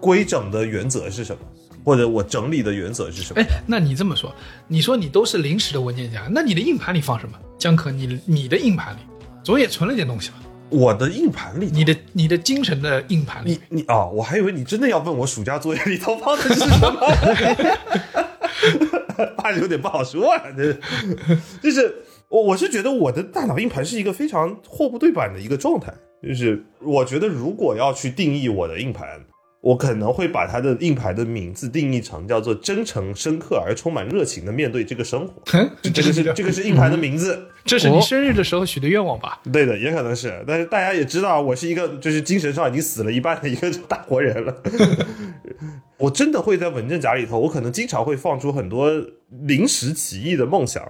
[0.00, 1.42] 规整的原则是什么，
[1.84, 4.34] 或者我整理的原则是什么哎。，那你这么说，
[4.68, 7.38] 你说你都是临时的文件夹，那你的硬盘里放什么？
[7.58, 9.00] 江可，你你的硬盘里
[9.42, 10.36] 总也存了点东西吧？
[10.70, 16.90] 我的硬盘里，你的你的精神的硬盘里你，你啊、我还以为你真的要问我暑假作业里头放的是什么，
[19.36, 20.42] 怕有点不好说啊。
[20.56, 20.72] 这
[21.62, 25.92] 就是我我是觉得我的大脑硬盘是一个非常货不对版的一个状态，
[26.22, 29.06] 就是我觉得如果要去定义我的硬盘。
[29.60, 35.34] 我可能会把它的硬盘的名字定义成叫做真诚、深刻而充满热情的面对这个生活。
[35.52, 39.38] 哼这个是这个是硬盘的名字，这是你生日的时候许的愿望吧？
[39.52, 44.56] 对的，也可能是，但是大家也知道，我是一个就是精神上已经死了一半的一个 大活人了。
[45.98, 48.90] 我真的会在文件夹里头，我可能经常会放出很多
[49.42, 50.82] 临时起意的梦想，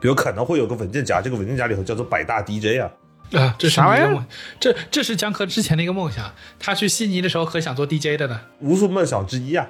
[0.00, 2.90] 比如可能会有个文件夹，这个文件夹里头叫做百大 DJ 啊，
[3.32, 4.24] 啊，这啥玩意儿
[4.60, 6.32] 这这是江科之前的一个梦想。
[6.58, 8.40] 他去悉尼的时候可想做 DJ 的呢。
[8.60, 9.68] 无数梦想之一啊。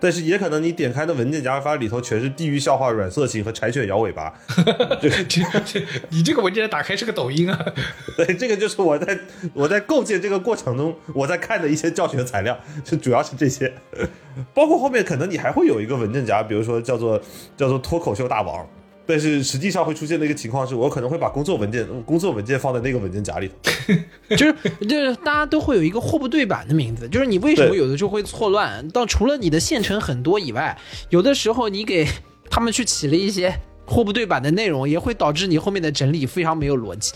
[0.00, 4.32] 但是也可能你点开的文件夹发里头全是地狱笑话、软色情和柴犬摇尾巴，
[5.02, 5.42] 这这
[6.10, 7.66] 你这个文件夹打开是个抖音啊！
[8.16, 9.18] 对，这个就是我在
[9.52, 13.74] 我在构建这个过程中，我在看的一些教学材料，就主要是这些，
[14.54, 17.20] 包括后面可能你还会有一个文件夹，比如说叫做
[17.56, 18.64] 叫做脱口秀大王，
[19.08, 23.54] 但是实际上会出现的一个情况是，我可能会把工作文件工作文件放在那个文件夹里头。
[24.36, 24.54] 就是
[24.86, 28.86] 就是大家都会有一个货不对版的名字，就是你为什么有的时候会错乱？
[28.90, 30.78] 到除了你的线程很多以外，
[31.08, 32.06] 有的时候你给
[32.50, 33.50] 他们去起了一些
[33.86, 37.14] 货不对版的内容，也会导致你后面的整理非常没有逻辑。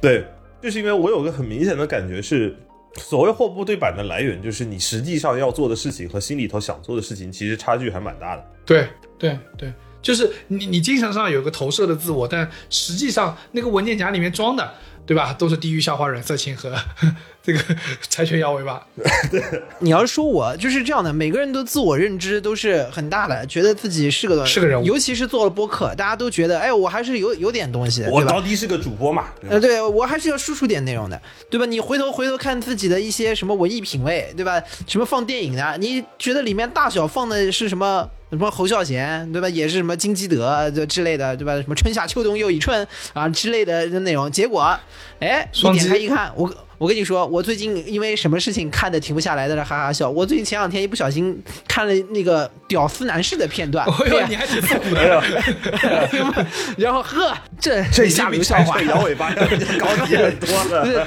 [0.00, 0.24] 对，
[0.62, 2.56] 就是因为我有个很明显的感觉是，
[2.98, 8.46] 所谓货不对版的来源，就是你实际上要做的事情和心里头想做的事情，其实差距还蛮大的。
[8.64, 8.86] 对
[9.18, 9.72] 对对，
[10.02, 14.74] 就是你你精神上有个投射的自我，但实际上那个文件夹里面装的，
[15.06, 15.32] 对吧？
[15.32, 16.76] 都是地狱笑话、软色情和
[17.42, 17.60] 这个
[18.08, 18.86] 柴犬摇尾巴。
[19.80, 28.32] 你要是说我就是这样的，每个人都自我认知都是很大的，觉得自己是个是个人物尤其是做了播客，大家都觉得，哎，我还是有有点东西，我对吧？
[28.32, 31.20] 高低是个主播嘛，呃，对我还是要输出点内容的，
[31.50, 31.66] 对吧？
[31.66, 34.62] 你回头回头看自己的一些什么文艺品味，对吧？
[34.86, 38.08] 什么放电影的，你觉得里面大小放的是什么？
[38.30, 39.46] 什么侯孝贤，对吧？
[39.50, 41.54] 也是什么金基德这之类的，对吧？
[41.56, 44.32] 什么春夏秋冬又一春啊之类的内容。
[44.32, 44.74] 结果，
[45.20, 46.50] 哎，你点开一看，我
[46.82, 50.10] 我跟你说，我最近因为什么事情看的停不下来，在那哈哈笑。
[50.10, 55.22] 我最近前两天一不小心看了那个屌丝男士的片段，哎呦，你还挺复古的。
[56.76, 59.46] 然后呵，这这下流笑话摇尾巴要
[59.78, 61.06] 高级很多了。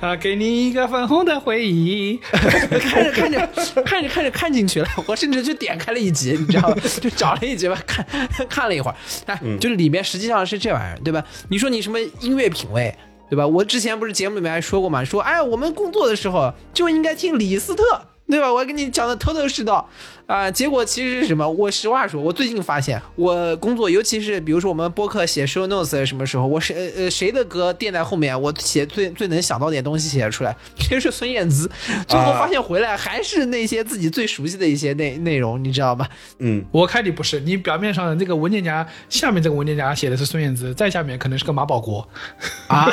[0.00, 2.18] 啊，给你一个粉红的回忆。
[2.32, 3.48] 看着看着
[3.84, 6.76] 看着看着看进去了，我甚至就点开了一集，你知道吗？
[7.00, 8.04] 就找了一集吧，看
[8.48, 11.24] 看了一会儿，哎，就是里面实际上是这玩意儿，对吧？
[11.50, 12.92] 你说你什么音乐品味，
[13.28, 13.46] 对吧？
[13.46, 17.84] 我之前不是节目里面还说过嘛，说哎，我们工作的时候就应该听李斯特。
[18.26, 18.50] 对吧？
[18.50, 19.86] 我跟你讲的头头是道
[20.26, 21.46] 啊、结果其实是什么？
[21.46, 31.70] 我实话说，我最近发现，我工作，尤其是比如说我们播客写 show notes 什么时候，我谁呃谁的歌垫在后面，我写最最能想到点东西写出来，其实是孙燕姿。
[32.08, 36.08] 最后发现回来还是那些自己最熟悉的一些内内容，你知道吧？
[36.38, 42.08] 嗯，我看你不是，你表面上的那个文件夹下面这个文件夹写的是孙燕姿，再下面可能是个马保国。
[42.68, 42.90] 啊，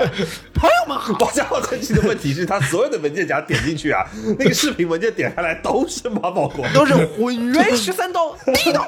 [0.54, 4.02] 朋友们好，包家浩这期的问题是他所有的文件夹点进去啊，
[4.38, 6.64] 那个视频文件点开来都是马保国。
[6.72, 8.86] 都是浑圆十三刀，第一刀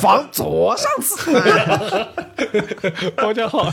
[0.00, 1.32] 防左上刺。
[3.16, 3.72] 包家浩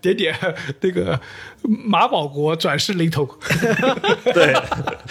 [0.00, 0.36] 点点
[0.80, 1.18] 那个
[1.62, 3.28] 马保国转世灵童，
[4.34, 4.54] 对，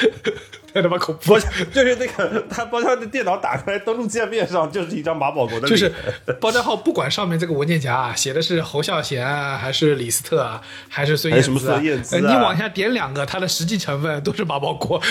[0.76, 5.89] 太他妈恐怖就是那个他包家浩的电脑打开来登录界面上就是一张马保国的脸，就是
[6.41, 15.01] 包家浩不管上面这个文件夹啊写的是侯孝贤啊，还是李斯特啊，还是孙燕姿、啊，什么孙燕姿啊呃你往下点两个，它的实际成分都是马保国。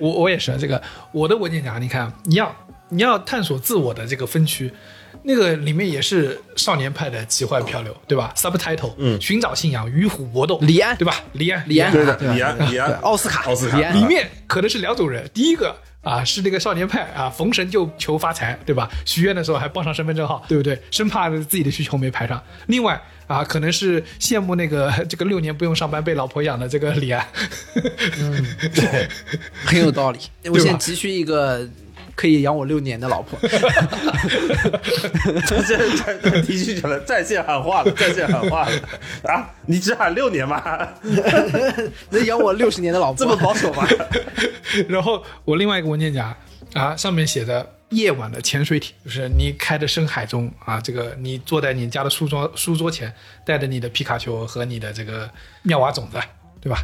[0.00, 0.80] 我我也是这个
[1.12, 2.56] 我的文件夹，你看你要
[2.88, 4.72] 你要探索自我的这个分区。
[5.24, 10.96] 那个里面也是少年派的奇幻漂流，对吧？Subtitle，嗯，寻找信仰，与虎搏斗，李安。
[10.96, 11.14] 对吧？
[11.32, 11.92] 李安，李安。
[11.92, 13.44] 对的，李安，李安，奥斯卡。
[13.44, 13.78] 奥斯卡。
[13.78, 18.90] 里面可能是两种人，第一个啊是那个少年派啊，逢神就求发财，对吧？
[19.04, 20.80] 许愿的时候还报上身份证号，对不对？
[20.90, 22.42] 生怕自己的需求没排上。
[22.66, 27.24] 另外啊，可能是羡慕那个 这个六年不用上班被老婆养的这个李安，
[29.64, 30.18] 很有道理。
[30.50, 31.66] 我现在急需一个
[32.14, 33.38] 可以养我六年的老婆。
[35.46, 38.80] 这这这提取起来在线喊话了，在线喊话了
[39.24, 39.50] 啊！
[39.66, 40.62] 你只喊六年吗？
[42.10, 43.86] 能养我六十年的老婆，这么保守吗？
[44.88, 46.36] 然后我另外一个文件夹
[46.74, 53.12] 啊，上面写着夜晚的潜水艇，就是你开着深海中啊，这个你坐在你家的书桌书桌前，
[53.44, 55.30] 带着你的皮卡丘和你的这个
[55.62, 56.18] 妙蛙种子，
[56.60, 56.78] 对吧？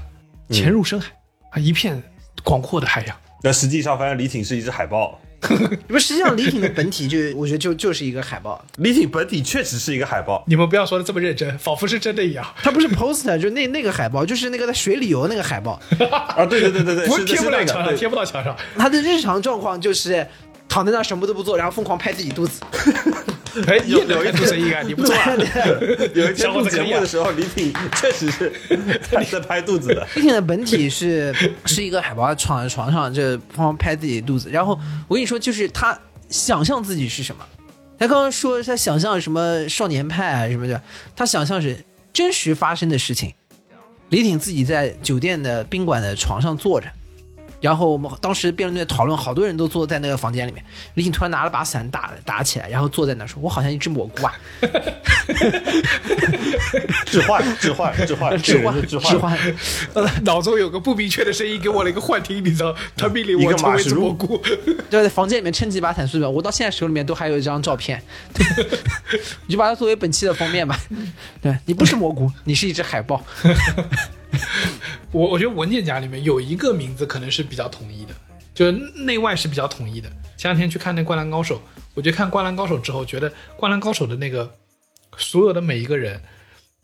[0.51, 1.13] 潜入深海
[1.51, 2.03] 啊，一片
[2.43, 3.17] 广阔的海洋。
[3.43, 5.19] 那实际上发现李挺是一只海豹，
[5.87, 10.43] 不，实际上李挺的本体就 我觉得就就是一个海报，李挺本体确实是一个海豹。
[10.49, 12.45] 你们不要说的这么认真，仿佛是真的一样。
[12.63, 15.81] 他不是 poster，就那那个海报，就是那个在水里游那个海报。
[16.11, 18.57] 啊，对对对对对，不是贴不了墙上，贴不到墙上。
[18.77, 20.27] 他的日常状况就是
[20.69, 22.61] 躺在那什么都不做，然后疯狂拍自己肚子。
[23.67, 25.35] 哎，你也能有一看出生意感，你不错啊。
[25.37, 28.53] 对有一天小伙录子可以啊节目的时候，李挺确实是
[29.11, 30.07] 在在拍肚子的。
[30.15, 31.35] 李挺的本体是
[31.67, 34.51] 是一个海豹，躺在床上就疯狂拍自己的肚子。
[34.51, 34.79] 然后
[35.09, 35.99] 我跟你说，就是他
[36.29, 37.45] 想象自己是什么。
[37.99, 40.81] 他刚刚说他想象什么少年派啊什么的，
[41.17, 41.77] 他想象是
[42.13, 43.33] 真实发生的事情。
[44.11, 46.87] 李挺自己在酒店的宾馆的床上坐着，
[47.61, 50.65] 然后我们当时辩论队讨论，好多人都坐在那个房间里面。
[50.95, 54.33] 李挺突然拿了把伞打打起来，然后坐在那说：“我好像一只蘑菇啊，
[57.07, 59.39] 置换，置换，置换，置换置置换。”
[60.23, 64.41] 脑中有个不明确的声音给我了一个幻听，你知道，他命令一我成为只蘑菇。
[64.89, 68.03] 对在房间里面撑几把伞睡觉，我到现在手里面都还有一张照片，
[69.47, 70.79] 你就把它作为本期的封面吧。
[71.41, 73.23] 对你不是蘑菇，你是一只海豹。
[75.13, 78.15] 我我觉得文件夹里面有一个名字可能是比较统一的，
[78.55, 78.73] 就是
[79.05, 80.09] 内外是比较统一的。
[80.37, 81.57] 前两天去看那《灌篮高手》，
[81.95, 84.55] 我觉得看《灌篮高手》之后，觉得《灌篮高手》的那个
[85.17, 86.23] 所有的每一个人，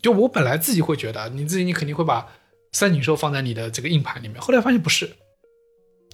[0.01, 2.27] 就我本来自己会觉得，你自己你肯定会把
[2.73, 5.15] 三井寿放在你的这个硬盘里面，后来发现不是，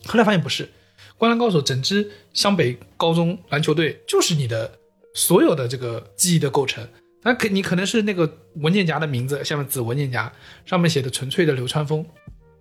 [0.07, 0.65] 后来发现不是，
[1.17, 4.79] 《灌篮高手》整支湘北高中篮球队就是你的
[5.15, 6.87] 所有的这个记忆的构成。
[7.23, 10.33] 那可你可能是那个文件夹的名字，下面子文件夹
[10.65, 12.05] 上面写的纯粹的流川枫，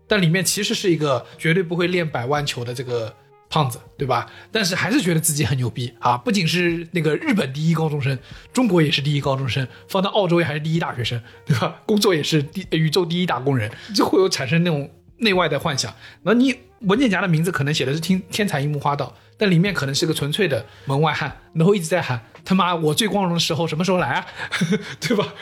[0.07, 3.15] 但里面其实是一个绝对不会练百万球的这个
[3.49, 4.29] 胖子，对吧？
[4.51, 6.17] 但是还是觉得自己很牛逼啊！
[6.17, 8.17] 不仅是那个日本第一高中生，
[8.53, 11.81] 中国也是第一高中生，放到澳洲也还是第一大学生，对吧？
[11.87, 15.93] 工作也是第宇宙第一打工人，就会有产生那种内外的幻想。
[16.23, 24.25] 那你文件夹的名字可能写的是天天才樱木花道，但里面可能是个纯粹的门外汉，然后一直在喊他妈我最光荣的时候什么时候来啊，
[24.99, 25.33] 对吧？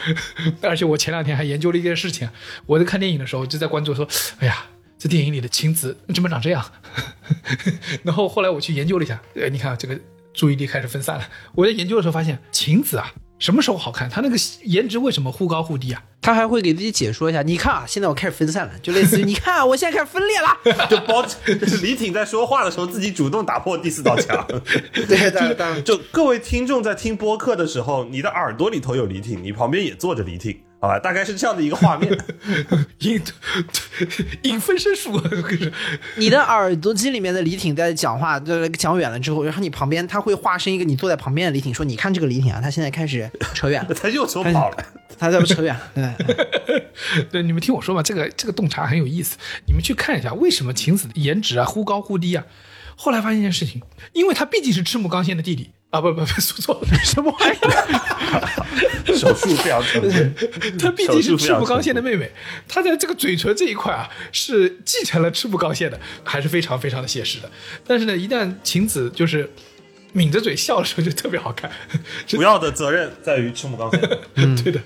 [0.61, 2.29] 而且我前两天还研究了一件事情，
[2.65, 4.07] 我在看电影的时候就在关注说，
[4.39, 4.65] 哎呀。
[4.99, 6.71] 这电影里的晴子怎么长这样？
[8.01, 9.95] 然后后来我去研究了一下，呃，你看这个
[10.33, 11.29] 注意力开始分散了。
[11.53, 14.09] 我在研究的时候发现，晴子啊，什么时候好看？
[14.09, 16.01] 他那个颜值为什么忽高忽低啊？
[16.21, 20.87] 他还会给自己解说一下，你看啊，现在我开始分散了，就类似于你看啊，我现在开始分裂了。
[20.89, 24.45] 就包就是李挺在说话的时候，自己主动打破第四道墙。
[25.07, 30.99] 对，当然当然，就各位听众在听播客的时候，你的耳朵里头有李挺，你旁边也坐着李挺，好吧？
[30.99, 32.11] 大概是这样的一个画面。
[32.99, 33.21] 影
[34.43, 35.71] 影 分身术，我跟你说，
[36.15, 44.77] 你的耳朵机里面的李挺在讲话，就是讲远了之后，然后你旁边他会化身一个你坐在旁边的李挺，说：“你看这个李挺啊，他现在开始扯远了， 他又说跑了。
[45.19, 46.15] 他在不扯远了。”
[47.15, 52.45] 对，对，你们听我说吧，这个这个洞察很有意思，你们去看一下，为什么晴子的颜值啊忽高忽低啊？
[52.95, 53.81] 后来发现一件事情，
[54.13, 59.15] 因为他毕竟是赤木刚宪的弟弟啊，不不不，说错了，什么玩意儿？
[59.15, 60.33] 手术非常成功，
[60.77, 62.29] 她毕竟是赤木刚宪的妹妹，
[62.67, 67.49] 她在这个嘴唇这一块啊，是继承了赤木刚宪的，还是非常非常的写实的。
[67.85, 69.49] 但是呢，一旦晴子就是
[70.11, 71.71] 抿着嘴笑的时候，就特别好看。
[72.27, 74.01] 主要的责任在于赤木刚宪。
[74.61, 74.81] 对的，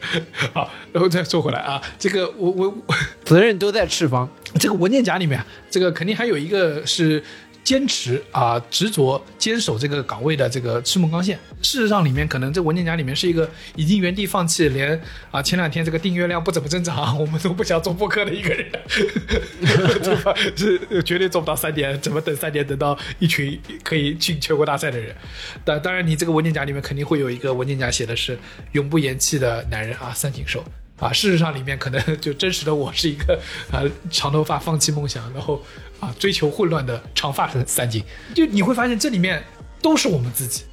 [0.54, 2.96] 好，然后再说回来啊，这个我我我
[3.26, 4.30] 责任都在赤方。
[4.60, 7.22] 这个文件夹里面啊，这个肯定还有一个是
[7.64, 11.40] 坚持啊、执着坚守这个岗位的这个赤木刚宪。
[11.62, 15.00] 事实上，里面可能这文件夹里面是一个已经原地放弃，连
[15.30, 18.72] 啊前两天这个订阅量不怎么增长， 我们都不想做播客的一个人，
[20.02, 20.34] 对吧？
[20.56, 25.16] 是绝对做不到三点，怎么等三点等到一群可以进全国大赛的人？
[25.64, 28.38] 但当然，你这个文件夹里面肯定会有一个文件夹写的是
[28.72, 30.64] 永不言弃的男人啊，三井寿。
[31.02, 33.38] 啊，事实上里面可能就真实的我是一个
[33.72, 33.82] 啊
[34.12, 35.62] 长头发放弃梦想，然后
[36.00, 38.04] 啊追求混乱的长发的三井，
[38.36, 39.44] 就你会发现这里面
[39.82, 40.64] 都是我们自己，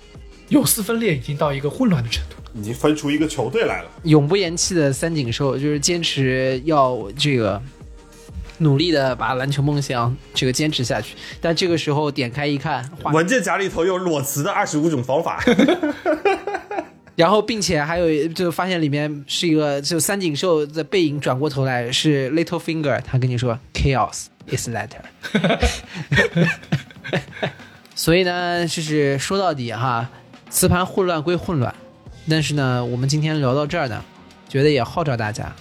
[0.51, 2.37] 有丝分裂已经到一个混乱的程度。
[2.55, 3.91] 已经分出一个球队来了。
[4.05, 7.61] 永不言弃的三井寿，就是坚持要这个
[8.59, 11.15] 努力的把篮球梦想这个坚持下去。
[11.41, 15.43] 但这个时候点开一看，文件夹里头有裸辞的二十五种方法。
[17.19, 25.03] 然后并且还有就发现里面是一个就三井寿的背影转过头来是 Little Finger，他跟你说 Chaos is later。
[27.97, 30.09] 所以呢，就是说到底哈，
[30.49, 31.75] 磁盘混乱归混乱，
[32.31, 34.01] 但是呢，我们今天聊到这儿呢，
[34.49, 35.53] 觉得也号召大家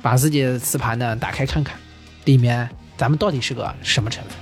[0.00, 1.76] 把自己的磁盘呢打开看看，
[2.24, 4.41] 里面咱们到底是个什么成分。